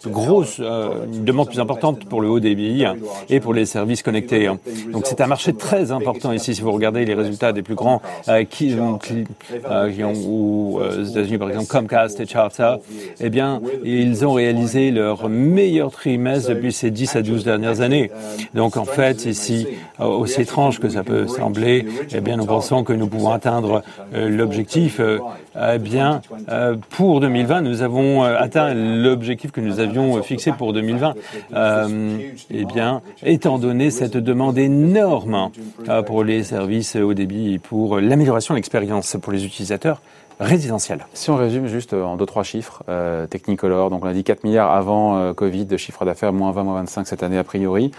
une 0.05 0.11
grosse, 0.11 0.59
une 0.59 1.23
demande 1.25 1.47
plus 1.47 1.59
importante 1.59 1.90
pour 1.99 2.21
le 2.21 2.29
haut 2.29 2.39
débit 2.39 2.85
et 3.29 3.39
pour 3.39 3.53
les 3.53 3.65
services 3.65 4.03
connectés. 4.03 4.49
Donc 4.91 5.05
c'est 5.05 5.21
un 5.21 5.27
marché 5.27 5.53
très 5.53 5.91
important 5.91 6.31
ici. 6.31 6.55
Si 6.55 6.61
vous 6.61 6.71
regardez 6.71 7.05
les 7.05 7.13
résultats 7.13 7.53
des 7.53 7.61
plus 7.61 7.75
grands 7.75 8.01
euh, 8.27 8.43
qui, 8.43 8.73
euh, 8.73 10.03
ont, 10.03 10.13
ou, 10.25 10.79
euh, 10.79 11.01
aux 11.01 11.03
États-Unis 11.03 11.37
par 11.37 11.49
exemple 11.49 11.67
Comcast 11.67 12.19
et 12.19 12.25
Charter, 12.25 12.75
eh 13.19 13.29
bien 13.29 13.61
ils 13.83 14.25
ont 14.25 14.33
réalisé 14.33 14.91
leur 14.91 15.29
meilleur 15.29 15.91
trimestre 15.91 16.49
depuis 16.49 16.71
ces 16.71 16.91
10 16.91 17.15
à 17.15 17.21
12 17.21 17.43
dernières 17.43 17.81
années. 17.81 18.11
Donc 18.53 18.77
en 18.77 18.85
fait 18.85 19.25
ici, 19.25 19.67
aussi 19.99 20.41
étrange 20.41 20.79
que 20.79 20.89
ça 20.89 21.03
peut 21.03 21.27
sembler, 21.27 21.85
eh 22.13 22.21
bien 22.21 22.37
nous 22.37 22.45
pensons 22.45 22.83
que 22.83 22.93
nous 22.93 23.07
pouvons 23.07 23.31
atteindre 23.31 23.83
l'objectif. 24.13 24.99
Eh 25.55 25.79
bien 25.79 26.21
pour 26.89 27.19
2020, 27.19 27.61
nous 27.61 27.81
avons 27.81 28.23
atteint 28.23 28.73
l'objectif 28.73 29.51
que 29.51 29.61
nous 29.61 29.79
avions 29.79 30.21
fixé 30.23 30.51
pour 30.51 30.73
2020. 30.73 31.13
Euh, 31.53 32.17
eh 32.49 32.65
bien, 32.65 33.01
étant 33.23 33.57
donné 33.57 33.91
cette 33.91 34.17
demande 34.17 34.57
énorme 34.57 35.51
euh, 35.87 36.01
pour 36.01 36.23
les 36.23 36.43
services 36.43 36.95
au 36.95 37.13
débit 37.13 37.53
et 37.53 37.59
pour 37.59 37.99
l'amélioration 37.99 38.53
de 38.53 38.57
l'expérience 38.57 39.17
pour 39.21 39.31
les 39.31 39.45
utilisateurs 39.45 40.01
résidentiels. 40.39 41.05
Si 41.13 41.29
on 41.29 41.35
résume 41.35 41.67
juste 41.67 41.93
en 41.93 42.17
deux, 42.17 42.25
trois 42.25 42.43
chiffres, 42.43 42.83
euh, 42.89 43.27
Technicolor, 43.27 43.89
donc 43.89 44.03
on 44.03 44.07
a 44.07 44.13
dit 44.13 44.23
4 44.23 44.43
milliards 44.43 44.71
avant 44.71 45.33
Covid 45.33 45.65
de 45.65 45.77
chiffre 45.77 46.05
d'affaires, 46.05 46.33
moins 46.33 46.51
20, 46.51 46.63
moins 46.63 46.75
25 46.75 47.07
cette 47.07 47.23
année 47.23 47.37
a 47.37 47.43
priori. 47.43 47.91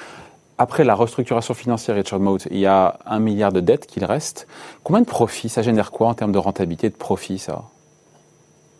Après 0.59 0.85
la 0.85 0.95
restructuration 0.95 1.55
financière 1.55 1.97
Richard 1.97 2.21
Mote, 2.21 2.47
il 2.51 2.59
y 2.59 2.67
a 2.67 2.99
un 3.07 3.19
milliard 3.19 3.53
de 3.53 3.61
dettes 3.61 3.87
qu'il 3.87 4.05
reste. 4.05 4.47
Combien 4.85 5.01
de 5.01 5.07
profits 5.07 5.49
Ça 5.49 5.63
génère 5.63 5.91
quoi 5.91 6.09
en 6.09 6.15
termes 6.15 6.33
de 6.33 6.39
rentabilité, 6.39 6.89
de 6.91 6.95
profit, 6.95 7.39
ça? 7.39 7.65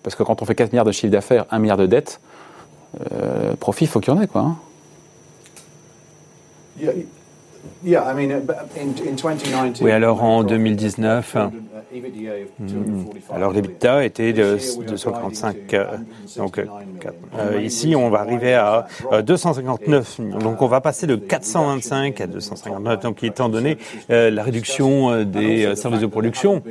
Parce 0.03 0.15
que 0.15 0.23
quand 0.23 0.43
on 0.43 0.45
fait 0.45 0.55
4 0.55 0.73
milliards 0.73 0.85
de 0.85 0.93
chiffre 0.93 1.13
d'affaires, 1.13 1.47
1 1.51 1.59
milliard 1.59 1.77
de 1.79 1.87
dettes, 1.87 2.21
profit, 3.59 3.85
il 3.85 3.89
faut 3.89 4.01
qu'il 4.01 4.13
y 4.13 4.17
en 4.17 4.21
ait, 4.21 4.27
quoi. 4.27 4.43
Hein 4.43 4.57
oui, 9.81 9.91
alors 9.91 10.23
en 10.23 10.45
2019, 10.45 11.37
Hmm. 12.59 13.05
Alors 13.35 13.53
l'EBITDA 13.53 14.05
était 14.05 14.33
de 14.33 14.57
245. 14.89 15.75
Euh, 15.75 15.85
donc 16.39 16.57
euh, 16.59 16.65
euh, 17.39 17.61
ici, 17.61 17.95
on 17.95 18.09
va 18.09 18.21
arriver 18.21 18.55
à 18.55 18.87
259. 19.23 20.21
Donc 20.41 20.63
on 20.63 20.69
va 20.69 20.81
passer 20.81 21.07
de 21.07 21.17
425 21.17 22.21
à 22.23 22.27
259. 22.27 23.01
Donc 23.01 23.23
étant 23.23 23.51
donné 23.51 23.77
la 24.09 24.43
réduction 24.43 25.25
des 25.25 25.75
services 25.77 26.01
de 26.01 26.07
production 26.07 26.63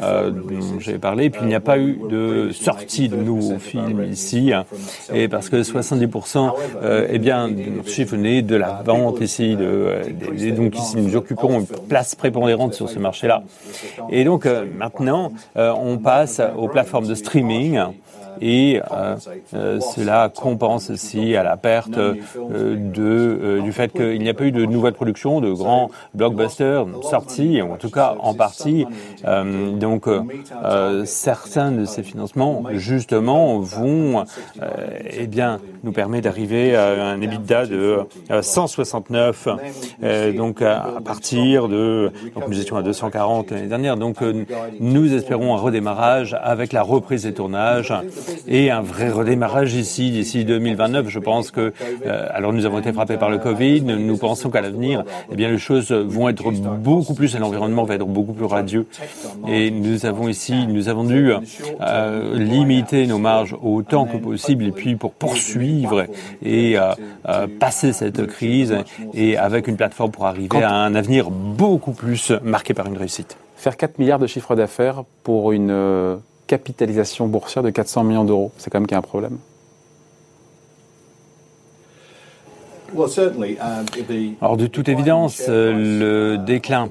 dont 0.00 0.78
j'ai 0.78 0.98
parlé, 0.98 1.30
puis 1.30 1.40
il 1.42 1.48
n'y 1.48 1.54
a 1.54 1.60
pas 1.60 1.78
eu 1.78 1.98
de 2.10 2.50
sortie 2.52 3.08
de 3.08 3.16
nouveaux 3.16 3.58
films 3.58 4.04
ici, 4.04 4.52
et 5.12 5.28
parce 5.28 5.48
que 5.48 5.62
70% 5.62 6.52
eh 7.08 7.18
bien, 7.18 7.48
notre 7.48 7.88
chiffre 7.88 8.12
venait 8.16 8.42
de 8.42 8.56
la 8.56 8.82
vente 8.84 9.20
ici. 9.20 9.56
De, 9.56 10.00
donc 10.56 10.76
ici, 10.76 10.96
nous 10.96 11.16
occupons 11.16 11.60
une 11.60 11.66
place 11.66 12.14
prépondérante 12.14 12.74
sur 12.74 12.88
ce 12.88 12.98
marché-là. 12.98 13.42
Et 14.10 14.24
donc 14.24 14.46
maintenant, 14.46 15.32
euh, 15.56 15.72
on 15.72 15.98
passe 15.98 16.40
aux 16.56 16.68
plateformes 16.68 17.06
de 17.06 17.14
streaming 17.14 17.80
et 18.40 18.80
cela 19.42 20.30
compense 20.34 20.90
aussi 20.90 21.36
à 21.36 21.42
la 21.42 21.56
perte 21.56 21.98
de, 21.98 23.60
du 23.60 23.72
fait 23.72 23.92
qu'il 23.92 24.20
n'y 24.20 24.28
a 24.28 24.34
pas 24.34 24.44
eu 24.44 24.52
de 24.52 24.64
nouvelles 24.64 24.94
productions, 24.94 25.40
de 25.40 25.52
grands 25.52 25.90
blockbusters 26.14 26.86
sortis, 27.02 27.62
en 27.62 27.76
tout 27.76 27.90
cas 27.90 28.16
en 28.20 28.34
partie. 28.34 28.86
donc 29.24 30.08
certains 31.04 31.72
de 31.72 31.84
ces 31.84 32.02
financements, 32.02 32.64
justement, 32.72 33.58
vont 33.58 34.24
eh 35.10 35.26
bien, 35.26 35.58
nous 35.82 35.92
permet 35.92 36.20
d'arriver 36.20 36.76
à 36.76 37.06
un 37.06 37.20
EBITDA 37.20 37.66
de 37.66 37.98
169, 38.40 39.48
donc 40.36 40.62
à 40.62 40.94
partir 41.04 41.68
de, 41.68 42.12
donc 42.34 42.48
nous 42.48 42.60
étions 42.60 42.76
à 42.76 42.82
240 42.82 43.50
l'année 43.50 43.66
dernière, 43.66 43.96
donc 43.96 44.18
nous 44.80 45.14
espérons 45.14 45.54
un 45.54 45.58
redémarrage 45.58 46.36
avec 46.42 46.72
la 46.72 46.82
reprise 46.82 47.24
des 47.24 47.34
tournages 47.34 47.92
et 48.48 48.70
un 48.70 48.82
vrai 48.82 49.10
redémarrage 49.10 49.74
ici 49.74 50.10
d'ici 50.10 50.44
2029. 50.44 51.08
Je 51.08 51.18
pense 51.18 51.50
que, 51.50 51.72
euh, 52.06 52.26
alors 52.30 52.52
nous 52.52 52.66
avons 52.66 52.78
été 52.78 52.92
frappés 52.92 53.16
par 53.16 53.30
le 53.30 53.38
Covid, 53.38 53.82
nous 53.82 54.16
pensons 54.16 54.50
qu'à 54.50 54.60
l'avenir, 54.60 55.04
eh 55.30 55.36
bien 55.36 55.50
les 55.50 55.58
choses 55.58 55.92
vont 55.92 56.28
être 56.28 56.50
beaucoup 56.50 57.14
plus 57.14 57.34
et 57.34 57.38
l'environnement 57.38 57.84
va 57.84 57.94
être 57.94 58.06
beaucoup 58.06 58.32
plus 58.32 58.44
radieux. 58.44 58.86
Et 59.48 59.70
nous 59.70 60.06
avons 60.06 60.28
ici, 60.28 60.66
nous 60.66 60.88
avons 60.88 61.04
dû 61.04 61.32
euh, 61.80 62.38
limiter 62.38 63.06
nos 63.06 63.18
marges 63.18 63.56
autant 63.62 64.06
que 64.06 64.16
possible 64.16 64.64
et 64.64 64.72
puis 64.72 64.96
pour 64.96 65.12
poursuivre 65.12 66.06
et 66.44 66.76
euh, 66.78 67.46
passer 67.58 67.92
cette 67.92 68.26
crise 68.26 68.76
et 69.14 69.36
avec 69.36 69.68
une 69.68 69.76
plateforme 69.76 70.10
pour 70.10 70.26
arriver 70.26 70.62
à 70.62 70.72
un 70.72 70.94
avenir 70.94 71.30
beaucoup 71.30 71.92
plus 71.92 72.32
marqué 72.42 72.74
par 72.74 72.86
une 72.86 72.96
réussite. 72.96 73.36
Faire 73.56 73.76
4 73.76 73.98
milliards 73.98 74.18
de 74.18 74.26
chiffre 74.26 74.54
d'affaires 74.54 75.04
pour 75.22 75.52
une 75.52 76.18
capitalisation 76.46 77.26
boursière 77.26 77.62
de 77.62 77.70
400 77.70 78.04
millions 78.04 78.24
d'euros, 78.24 78.52
c'est 78.58 78.70
quand 78.70 78.80
même 78.80 78.86
qu'il 78.86 78.94
y 78.94 78.96
a 78.96 78.98
un 78.98 79.02
problème. 79.02 79.38
Alors 84.40 84.56
de 84.56 84.66
toute 84.66 84.88
évidence, 84.88 85.42
le 85.48 86.36
déclin 86.36 86.88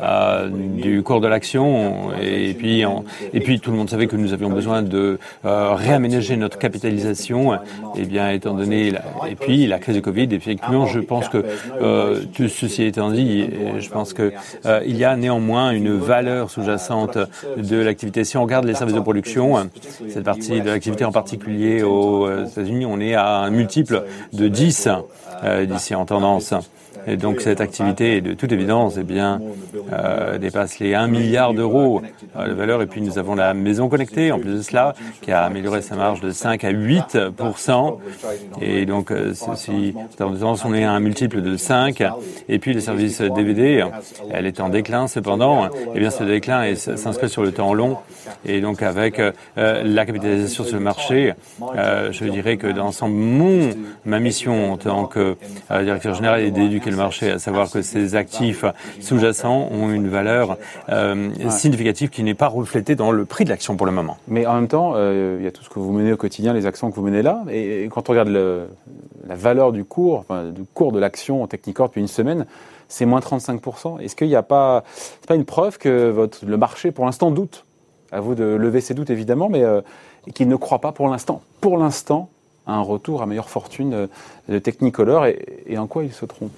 euh, 0.00 0.48
du 0.48 1.02
cours 1.02 1.20
de 1.20 1.28
l'action 1.28 2.12
et 2.20 2.54
puis 2.54 2.84
et 3.32 3.40
puis 3.40 3.60
tout 3.60 3.70
le 3.70 3.76
monde 3.76 3.90
savait 3.90 4.06
que 4.06 4.16
nous 4.16 4.32
avions 4.32 4.50
besoin 4.50 4.82
de 4.82 5.18
euh, 5.44 5.74
réaménager 5.74 6.36
notre 6.36 6.58
capitalisation. 6.58 7.54
Et 7.54 7.58
eh 7.98 8.04
bien 8.04 8.30
étant 8.30 8.54
donné 8.54 8.90
la, 8.90 9.02
et 9.28 9.34
puis 9.34 9.66
la 9.66 9.78
crise 9.78 9.96
du 9.96 10.02
Covid, 10.02 10.28
effectivement, 10.32 10.86
je 10.86 11.00
pense 11.00 11.28
que 11.28 11.44
euh, 11.82 12.22
tout 12.34 12.48
ceci 12.48 12.84
étant 12.84 13.10
dit, 13.10 13.48
je 13.78 13.88
pense 13.90 14.12
que 14.12 14.32
il 14.86 14.96
y 14.96 15.04
a 15.04 15.16
néanmoins 15.16 15.70
une 15.70 15.96
valeur 15.96 16.50
sous-jacente 16.50 17.18
de 17.56 17.76
l'activité. 17.76 18.24
Si 18.24 18.36
on 18.36 18.42
regarde 18.42 18.64
les 18.64 18.74
services 18.74 18.94
de 18.94 19.00
production, 19.00 19.70
cette 20.08 20.24
partie 20.24 20.60
de 20.60 20.68
l'activité 20.68 21.04
en 21.04 21.12
particulier 21.12 21.82
aux 21.82 22.44
États-Unis, 22.44 22.86
on 22.86 23.00
est 23.00 23.14
à 23.14 23.38
un 23.38 23.50
multiple 23.50 24.04
de 24.32 24.48
10 24.48 24.88
d'ici 25.42 25.94
en 25.94 26.04
tendance. 26.04 26.54
Et 27.06 27.16
donc 27.16 27.40
cette 27.40 27.60
activité, 27.60 28.20
de 28.20 28.34
toute 28.34 28.52
évidence, 28.52 28.96
eh 28.98 29.04
bien, 29.04 29.40
euh, 29.92 30.38
dépasse 30.38 30.78
les 30.78 30.94
1 30.94 31.06
milliard 31.06 31.54
d'euros 31.54 32.02
euh, 32.36 32.48
de 32.48 32.52
valeur. 32.52 32.82
Et 32.82 32.86
puis 32.86 33.00
nous 33.00 33.18
avons 33.18 33.34
la 33.34 33.54
maison 33.54 33.88
connectée, 33.88 34.32
en 34.32 34.38
plus 34.38 34.54
de 34.56 34.62
cela, 34.62 34.94
qui 35.20 35.32
a 35.32 35.42
amélioré 35.44 35.82
sa 35.82 35.96
marge 35.96 36.20
de 36.20 36.30
5 36.30 36.64
à 36.64 36.72
8% 36.72 37.98
Et 38.60 38.86
donc 38.86 39.10
euh, 39.10 39.32
ceci, 39.34 39.94
on 40.20 40.74
est 40.74 40.84
à 40.84 40.92
un 40.92 41.00
multiple 41.00 41.42
de 41.42 41.56
5. 41.56 42.02
Et 42.48 42.58
puis 42.58 42.74
les 42.74 42.80
services 42.80 43.20
DVD, 43.20 43.84
elle 44.30 44.46
est 44.46 44.60
en 44.60 44.68
déclin 44.68 45.08
cependant. 45.08 45.66
Et 45.66 45.70
eh 45.94 46.00
bien 46.00 46.10
ce 46.10 46.24
déclin 46.24 46.74
s'inscrit 46.74 47.28
sur 47.28 47.42
le 47.42 47.52
temps 47.52 47.74
long. 47.74 47.98
Et 48.44 48.60
donc 48.60 48.82
avec 48.82 49.18
euh, 49.18 49.32
la 49.84 50.06
capitalisation 50.06 50.64
sur 50.64 50.76
le 50.76 50.82
marché, 50.82 51.34
euh, 51.76 52.12
je 52.12 52.24
dirais 52.24 52.56
que 52.56 52.66
dans 52.66 52.90
mon 53.08 53.70
ma 54.04 54.18
mission 54.18 54.72
en 54.72 54.76
tant 54.76 55.06
que 55.06 55.36
directeur 55.70 56.14
général 56.14 56.40
est 56.40 56.50
d'éduquer 56.50 56.89
le 56.90 56.96
marché, 56.96 57.30
à 57.30 57.38
savoir 57.38 57.70
que 57.70 57.82
ces 57.82 58.14
actifs 58.14 58.64
sous-jacents 59.00 59.68
ont 59.70 59.90
une 59.90 60.08
valeur 60.08 60.56
euh, 60.88 61.30
significative 61.50 62.10
qui 62.10 62.22
n'est 62.22 62.34
pas 62.34 62.48
reflétée 62.48 62.94
dans 62.94 63.12
le 63.12 63.24
prix 63.24 63.44
de 63.44 63.50
l'action 63.50 63.76
pour 63.76 63.86
le 63.86 63.92
moment. 63.92 64.16
Mais 64.28 64.46
en 64.46 64.54
même 64.54 64.68
temps, 64.68 64.92
euh, 64.96 65.36
il 65.38 65.44
y 65.44 65.48
a 65.48 65.52
tout 65.52 65.62
ce 65.62 65.68
que 65.68 65.78
vous 65.78 65.92
menez 65.92 66.12
au 66.12 66.16
quotidien, 66.16 66.52
les 66.52 66.66
actions 66.66 66.90
que 66.90 66.96
vous 66.96 67.02
menez 67.02 67.22
là, 67.22 67.42
et, 67.50 67.88
quand 67.92 68.08
on 68.08 68.12
regarde 68.12 68.28
le, 68.28 68.68
la 69.26 69.34
valeur 69.34 69.72
du 69.72 69.84
cours, 69.84 70.18
enfin, 70.18 70.50
du 70.50 70.64
cours 70.64 70.92
de 70.92 70.98
l'action 70.98 71.42
en 71.42 71.46
Technicorp 71.46 71.88
depuis 71.88 72.00
une 72.00 72.08
semaine, 72.08 72.46
c'est 72.88 73.06
moins 73.06 73.20
35%. 73.20 74.00
Est-ce 74.00 74.16
qu'il 74.16 74.28
n'y 74.28 74.36
a 74.36 74.42
pas, 74.42 74.84
c'est 74.94 75.26
pas 75.26 75.36
une 75.36 75.44
preuve 75.44 75.78
que 75.78 76.10
votre, 76.10 76.44
le 76.44 76.56
marché, 76.56 76.90
pour 76.90 77.04
l'instant, 77.06 77.30
doute? 77.30 77.64
À 78.12 78.18
vous 78.18 78.34
de 78.34 78.44
lever 78.44 78.80
ces 78.80 78.92
doutes, 78.92 79.10
évidemment, 79.10 79.48
mais 79.48 79.62
euh, 79.62 79.82
qu'il 80.34 80.48
ne 80.48 80.56
croit 80.56 80.80
pas 80.80 80.90
pour 80.90 81.08
l'instant. 81.08 81.42
Pour 81.60 81.78
l'instant, 81.78 82.28
un 82.66 82.82
retour 82.82 83.22
à 83.22 83.26
meilleure 83.26 83.48
fortune 83.48 84.08
de 84.48 84.58
Technicolor 84.58 85.26
et, 85.26 85.38
et 85.66 85.78
en 85.78 85.86
quoi 85.86 86.04
il 86.04 86.12
se 86.12 86.24
trompe? 86.24 86.52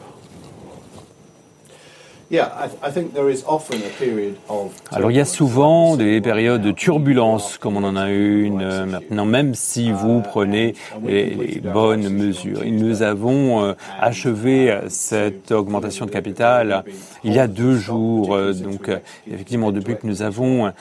Alors 4.90 5.11
il 5.11 5.16
y 5.16 5.21
a 5.21 5.25
souvent 5.27 5.97
des 5.97 6.21
périodes 6.23 6.62
de 6.62 6.71
turbulence, 6.71 7.59
comme 7.59 7.77
on 7.77 7.85
en 7.85 7.95
a 7.95 8.09
une 8.09 8.62
euh, 8.62 8.87
maintenant, 8.87 9.27
même 9.27 9.55
si 9.55 9.92
vous 9.92 10.21
uh, 10.21 10.23
prenez 10.23 10.75
les, 11.05 11.61
bonnes 11.61 12.09
mesures. 12.09 12.62
nous 12.64 13.03
avons 13.03 13.62
euh, 13.62 13.73
achevé 14.01 14.79
cette 14.88 15.53
augmentation 15.53 16.07
de 16.07 16.11
capital 16.11 16.85
il 17.25 17.35
y 17.35 17.38
a 17.38 17.47
deux 17.47 17.77
jours. 17.77 18.35
Euh, 18.35 18.53
donc 18.53 18.90
effectivement, 19.31 19.71
depuis 19.71 19.97
que 19.97 20.07
nous 20.07 20.23
avons 20.23 20.73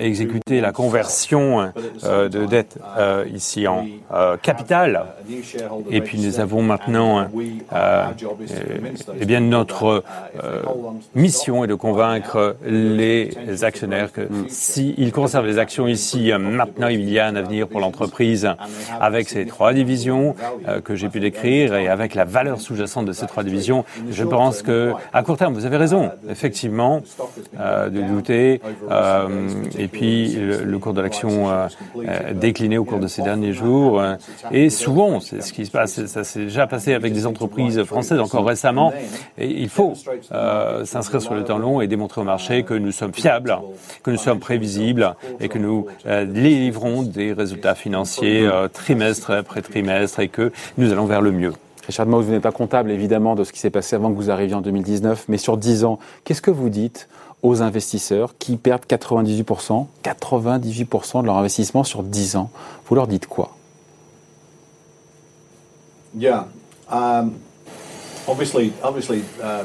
exécuté 0.00 0.60
la 0.60 0.72
conversion 0.72 1.72
de 2.02 2.46
dette 2.46 2.78
ici 3.32 3.66
en 3.66 3.86
capital, 4.42 5.06
et 5.90 6.00
puis 6.00 6.18
nous 6.18 6.40
avons 6.40 6.62
maintenant 6.62 7.28
eh 9.20 9.26
bien 9.26 9.40
notre 9.40 10.02
mission 11.14 11.64
est 11.64 11.68
de 11.68 11.74
convaincre 11.74 12.56
les 12.64 13.30
actionnaires 13.62 14.12
que 14.12 14.28
s'ils 14.48 15.12
conservent 15.12 15.46
les 15.46 15.58
actions 15.58 15.86
ici, 15.86 16.30
maintenant 16.38 16.88
il 16.88 17.08
y 17.08 17.18
a 17.18 17.26
un 17.26 17.36
avenir 17.36 17.68
pour 17.68 17.80
l'entreprise 17.80 18.48
avec 19.00 19.28
ces 19.28 19.46
trois 19.46 19.72
divisions 19.72 20.34
euh, 20.66 20.80
que 20.80 20.94
j'ai 20.94 21.08
pu 21.08 21.20
décrire 21.20 21.74
et 21.74 21.88
avec 21.88 22.14
la 22.14 22.24
valeur 22.24 22.60
sous-jacente 22.60 23.06
de 23.06 23.12
ces 23.12 23.26
trois 23.26 23.42
divisions. 23.42 23.84
Je 24.10 24.24
pense 24.24 24.62
que 24.62 24.92
à 25.12 25.22
court 25.22 25.36
terme, 25.36 25.54
vous 25.54 25.66
avez 25.66 25.76
raison, 25.76 26.10
effectivement, 26.28 27.00
euh, 27.58 27.88
de 27.88 28.00
douter. 28.02 28.60
Euh, 28.90 29.48
et 29.78 29.88
puis 29.88 30.36
le, 30.36 30.78
cours 30.78 30.94
de 30.94 31.00
l'action 31.00 31.48
décliné 32.34 32.78
au 32.78 32.84
cours 32.84 33.00
de 33.00 33.08
ces 33.08 33.22
derniers 33.22 33.52
jours. 33.52 34.02
et 34.52 34.70
souvent, 34.70 35.20
c'est 35.20 35.42
ce 35.42 35.52
qui 35.52 35.66
se 35.66 35.70
passe. 35.70 36.06
Ça 36.06 36.24
s'est 36.24 36.44
déjà 36.44 36.66
passé 36.66 36.94
avec 36.94 37.12
des 37.12 37.26
entreprises 37.26 37.82
françaises 37.82 38.20
encore 38.20 38.46
récemment. 38.46 38.92
Il 39.38 39.68
faut 39.68 39.94
s'inscrire 40.84 41.22
sur 41.22 41.34
le 41.34 41.44
temps 41.44 41.58
long 41.58 41.80
et 41.80 41.86
démontrer 41.86 42.20
au 42.20 42.24
marché 42.24 42.62
que 42.62 42.74
nous 42.74 42.92
sommes 42.92 43.12
fiables, 43.12 43.56
que 44.02 44.10
nous 44.10 44.16
sommes 44.16 44.40
prévisibles 44.40 45.14
et 45.40 45.48
que 45.48 45.58
nous 45.58 45.86
euh, 46.06 46.24
livrons 46.24 47.02
des 47.02 47.32
résultats 47.32 47.74
financiers 47.74 48.46
euh, 48.46 48.68
trimestre 48.68 49.30
après 49.30 49.62
trimestre 49.62 50.20
et 50.20 50.28
que 50.28 50.52
nous 50.76 50.92
allons 50.92 51.06
vers 51.06 51.20
le 51.20 51.32
mieux. 51.32 51.52
Richard 51.86 52.06
Mauss, 52.06 52.26
vous 52.26 52.32
n'êtes 52.32 52.42
pas 52.42 52.52
comptable 52.52 52.90
évidemment 52.90 53.34
de 53.34 53.44
ce 53.44 53.52
qui 53.52 53.60
s'est 53.60 53.70
passé 53.70 53.96
avant 53.96 54.10
que 54.10 54.16
vous 54.16 54.30
arriviez 54.30 54.54
en 54.54 54.60
2019, 54.60 55.24
mais 55.28 55.38
sur 55.38 55.56
10 55.56 55.84
ans, 55.84 55.98
qu'est-ce 56.24 56.42
que 56.42 56.50
vous 56.50 56.68
dites 56.68 57.08
aux 57.42 57.62
investisseurs 57.62 58.34
qui 58.38 58.56
perdent 58.56 58.84
98%, 58.84 59.86
98% 60.04 61.22
de 61.22 61.26
leur 61.26 61.38
investissement 61.38 61.84
sur 61.84 62.02
10 62.02 62.36
ans? 62.36 62.50
Vous 62.86 62.94
leur 62.94 63.06
dites 63.06 63.26
quoi? 63.26 63.54
Yeah. 66.14 66.46
Um, 66.90 67.34
obviously, 68.26 68.72
obviously, 68.82 69.22
uh, 69.42 69.64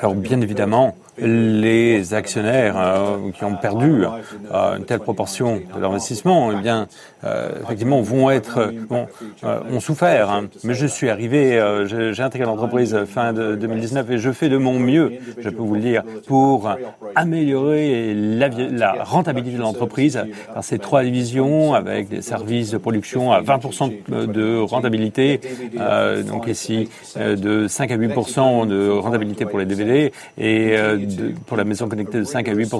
alors 0.00 0.14
bien 0.14 0.40
évidemment, 0.40 0.96
les 1.22 2.14
actionnaires 2.14 2.74
euh, 2.76 3.30
qui 3.36 3.44
ont 3.44 3.56
perdu 3.56 4.04
euh, 4.52 4.76
une 4.76 4.84
telle 4.84 5.00
proportion 5.00 5.60
de 5.74 5.80
leur 5.80 5.92
eh 5.94 6.56
bien, 6.60 6.88
euh, 7.24 7.50
effectivement, 7.62 8.00
vont 8.02 8.30
être, 8.30 8.72
ont 8.90 9.80
souffert. 9.80 10.30
Hein. 10.30 10.48
Mais 10.64 10.74
je 10.74 10.86
suis 10.86 11.10
arrivé, 11.10 11.60
j'ai 11.86 12.22
intégré 12.22 12.46
l'entreprise 12.46 13.04
fin 13.04 13.32
de 13.32 13.54
2019 13.54 14.10
et 14.10 14.18
je 14.18 14.30
fais 14.30 14.48
de 14.48 14.56
mon 14.56 14.78
mieux, 14.78 15.12
je 15.38 15.48
peux 15.48 15.62
vous 15.62 15.74
le 15.74 15.80
dire, 15.80 16.02
pour 16.26 16.70
améliorer 17.14 18.14
la, 18.14 18.48
la 18.48 19.04
rentabilité 19.04 19.56
de 19.56 19.62
l'entreprise 19.62 20.22
par 20.52 20.64
ces 20.64 20.78
trois 20.78 21.02
divisions 21.02 21.74
avec 21.74 22.08
des 22.08 22.22
services 22.22 22.70
de 22.70 22.78
production 22.78 23.32
à 23.32 23.42
20% 23.42 23.92
de 24.08 24.58
rentabilité, 24.58 25.40
donc 26.26 26.46
ici 26.46 26.88
de 27.16 27.68
5 27.68 27.90
à 27.90 27.96
8% 27.96 28.66
de 28.66 28.88
rentabilité 28.88 29.44
pour 29.46 29.58
les 29.58 29.66
DVD 29.66 30.12
et 30.38 30.76
de, 31.16 31.32
pour 31.46 31.56
la 31.56 31.64
maison 31.64 31.88
connectée 31.88 32.18
de 32.18 32.24
5 32.24 32.48
à 32.48 32.52
8 32.52 32.74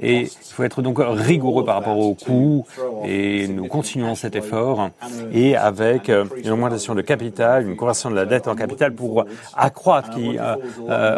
et 0.00 0.20
il 0.22 0.52
faut 0.52 0.62
être 0.62 0.82
donc 0.82 0.98
rigoureux 1.00 1.64
par 1.64 1.76
rapport 1.76 1.98
aux 1.98 2.14
coûts 2.14 2.64
et 3.04 3.48
nous 3.48 3.66
continuons 3.66 4.14
cet 4.14 4.36
effort. 4.36 4.90
et 5.32 5.56
avec 5.56 6.08
une 6.08 6.50
augmentation 6.50 6.94
de 6.94 7.02
capital, 7.02 7.68
une 7.68 7.76
conversion 7.76 8.10
de 8.10 8.14
la 8.14 8.26
dette 8.26 8.48
en 8.48 8.54
capital 8.54 8.94
pour 8.94 9.24
accroître 9.56 10.10
qui 10.10 10.36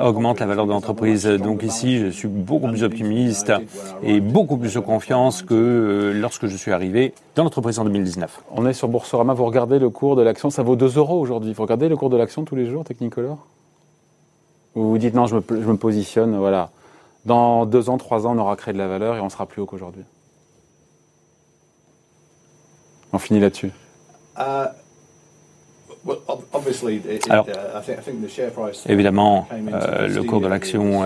augmente 0.03 0.41
la 0.41 0.47
valeur 0.47 0.67
de 0.67 0.73
l'entreprise. 0.73 1.27
Donc 1.27 1.63
ici, 1.63 1.99
je 1.99 2.09
suis 2.09 2.29
beaucoup 2.29 2.69
plus 2.69 2.83
optimiste 2.83 3.53
et 4.03 4.21
beaucoup 4.21 4.57
plus 4.57 4.75
de 4.75 4.81
confiance 4.81 5.43
que 5.43 6.13
lorsque 6.15 6.47
je 6.47 6.57
suis 6.57 6.73
arrivé 6.73 7.15
dans 7.35 7.45
l'entreprise 7.45 7.79
en 7.79 7.85
2019. 7.85 8.43
On 8.55 8.67
est 8.67 8.73
sur 8.73 8.89
Boursorama, 8.89 9.35
vous 9.35 9.45
regardez 9.45 9.79
le 9.79 9.91
cours 9.91 10.17
de 10.17 10.23
l'action, 10.23 10.51
ça 10.51 10.63
vaut 10.63 10.77
2 10.77 10.97
euros 10.99 11.21
aujourd'hui. 11.21 11.53
Vous 11.53 11.63
regardez 11.63 11.89
le 11.89 11.97
cours 11.97 12.11
de 12.11 12.17
l'action 12.17 12.45
tous 12.45 12.57
les 12.57 12.67
jours, 12.67 12.85
Technicolor? 12.85 13.39
Vous 14.77 14.91
vous 14.91 14.99
dites 14.99 15.15
non, 15.15 15.27
je 15.27 15.37
me, 15.37 15.43
je 15.49 15.55
me 15.55 15.77
positionne, 15.79 16.37
voilà. 16.37 16.69
Dans 17.25 17.65
2 17.65 17.89
ans, 17.89 17.97
3 17.97 18.27
ans, 18.27 18.37
on 18.37 18.39
aura 18.39 18.57
créé 18.57 18.75
de 18.75 18.79
la 18.79 18.87
valeur 18.87 19.17
et 19.17 19.21
on 19.21 19.31
sera 19.31 19.47
plus 19.47 19.63
haut 19.63 19.67
qu'aujourd'hui. 19.67 20.05
On 23.13 23.19
finit 23.19 23.41
là-dessus. 23.41 23.73
Alors, 27.31 27.47
évidemment, 28.87 29.49
euh, 29.51 30.09
le 30.09 30.23
cours 30.23 30.41
de 30.41 30.47
l'action, 30.47 31.05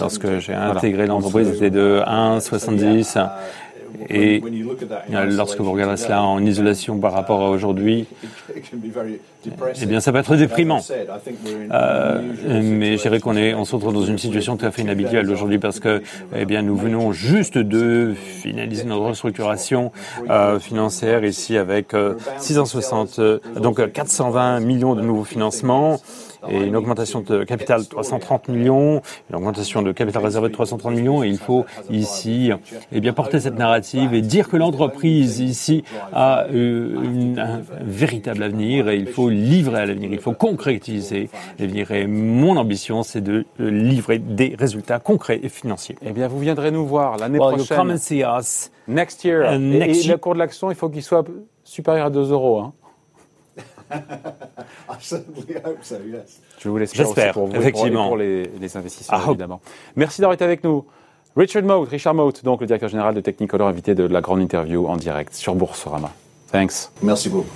lorsque 0.00 0.38
j'ai 0.40 0.52
intégré 0.54 1.06
l'entreprise, 1.06 1.48
était 1.48 1.70
de 1.70 2.02
1,70 2.04 3.28
et 4.08 4.42
lorsque 5.12 5.60
vous 5.60 5.72
regardez 5.72 5.96
cela 5.96 6.22
en 6.22 6.44
isolation 6.44 6.98
par 6.98 7.12
rapport 7.12 7.42
à 7.42 7.50
aujourd'hui, 7.50 8.06
eh 9.80 9.86
bien, 9.86 10.00
ça 10.00 10.12
peut 10.12 10.18
être 10.18 10.36
déprimant. 10.36 10.80
Euh, 11.72 12.20
mais 12.62 12.96
je 12.96 13.02
dirais 13.02 13.20
qu'on 13.20 13.36
est, 13.36 13.54
on 13.54 13.64
se 13.64 13.74
retrouve 13.74 13.94
dans 13.94 14.04
une 14.04 14.18
situation 14.18 14.56
tout 14.56 14.66
à 14.66 14.70
fait 14.70 14.82
inhabituelle 14.82 15.30
aujourd'hui 15.30 15.58
parce 15.58 15.80
que, 15.80 16.02
eh 16.34 16.44
bien, 16.44 16.62
nous 16.62 16.76
venons 16.76 17.12
juste 17.12 17.58
de 17.58 18.14
finaliser 18.16 18.84
notre 18.84 19.02
restructuration 19.02 19.92
euh, 20.30 20.58
financière 20.58 21.24
ici 21.24 21.56
avec 21.56 21.94
660, 22.38 23.18
euh, 23.18 23.38
donc 23.60 23.92
420 23.92 24.60
millions 24.60 24.94
de 24.94 25.02
nouveaux 25.02 25.24
financements 25.24 26.00
et 26.48 26.58
une 26.58 26.76
augmentation 26.76 27.20
de 27.20 27.44
capital 27.44 27.82
de 27.82 27.88
330 27.88 28.48
millions, 28.48 29.02
une 29.30 29.36
augmentation 29.36 29.82
de 29.82 29.92
capital 29.92 30.24
réservé 30.24 30.48
de 30.48 30.54
330 30.54 30.94
millions. 30.94 31.22
Et 31.22 31.28
il 31.28 31.38
faut 31.38 31.64
ici 31.90 32.50
eh 32.92 33.00
bien, 33.00 33.12
porter 33.12 33.40
cette 33.40 33.58
narrative 33.58 34.14
et 34.14 34.22
dire 34.22 34.48
que 34.48 34.56
l'entreprise 34.56 35.40
ici 35.40 35.84
a 36.12 36.46
euh, 36.52 37.34
un 37.36 37.60
véritable 37.80 38.42
avenir 38.42 38.88
et 38.88 38.96
il 38.96 39.06
faut 39.06 39.28
livrer 39.28 39.80
à 39.80 39.86
l'avenir, 39.86 40.10
il 40.12 40.20
faut 40.20 40.32
concrétiser 40.32 41.28
l'avenir. 41.58 41.90
Et 41.90 42.06
mon 42.06 42.56
ambition, 42.56 43.02
c'est 43.02 43.20
de 43.20 43.44
livrer 43.58 44.18
des 44.18 44.54
résultats 44.58 44.98
concrets 44.98 45.40
et 45.42 45.48
financiers. 45.48 45.96
Eh 46.02 46.12
bien, 46.12 46.28
vous 46.28 46.38
viendrez 46.38 46.70
nous 46.70 46.86
voir 46.86 47.16
l'année 47.16 47.38
prochaine. 47.38 47.56
Next 48.88 49.24
year. 49.24 49.52
et, 49.52 49.58
le 49.58 50.16
cours 50.16 50.34
de 50.34 50.38
l'action, 50.38 50.70
il 50.70 50.76
faut 50.76 50.88
qu'il 50.88 51.02
soit 51.02 51.24
supérieur 51.64 52.06
à 52.06 52.10
2 52.10 52.30
euros. 52.30 52.60
Hein. 52.60 52.72
Je 56.58 56.68
vous 56.68 56.78
l'espère 56.78 57.08
aussi 57.08 57.20
pour 57.32 57.46
vous 57.46 57.56
effectivement. 57.56 58.06
Et 58.06 58.08
pour, 58.08 58.16
les, 58.16 58.42
les, 58.60 58.76
investisseurs, 58.76 59.22
ah, 59.24 59.30
évidemment. 59.30 59.60
Merci 59.94 60.20
d'avoir 60.20 60.34
été 60.34 60.44
avec 60.44 60.64
nous. 60.64 60.84
Richard 61.36 61.62
Moat, 61.62 61.86
Richard 61.90 62.14
Moat, 62.14 62.32
donc 62.42 62.60
le 62.62 62.66
directeur 62.66 62.88
général 62.88 63.14
de 63.14 63.20
Technicolor, 63.20 63.68
invité 63.68 63.94
de 63.94 64.04
la 64.04 64.20
grande 64.20 64.40
interview 64.40 64.86
en 64.86 64.96
direct 64.96 65.34
sur 65.34 65.54
Boursorama. 65.54 66.10
Thanks. 66.50 66.90
Merci 67.02 67.28
beaucoup. 67.28 67.46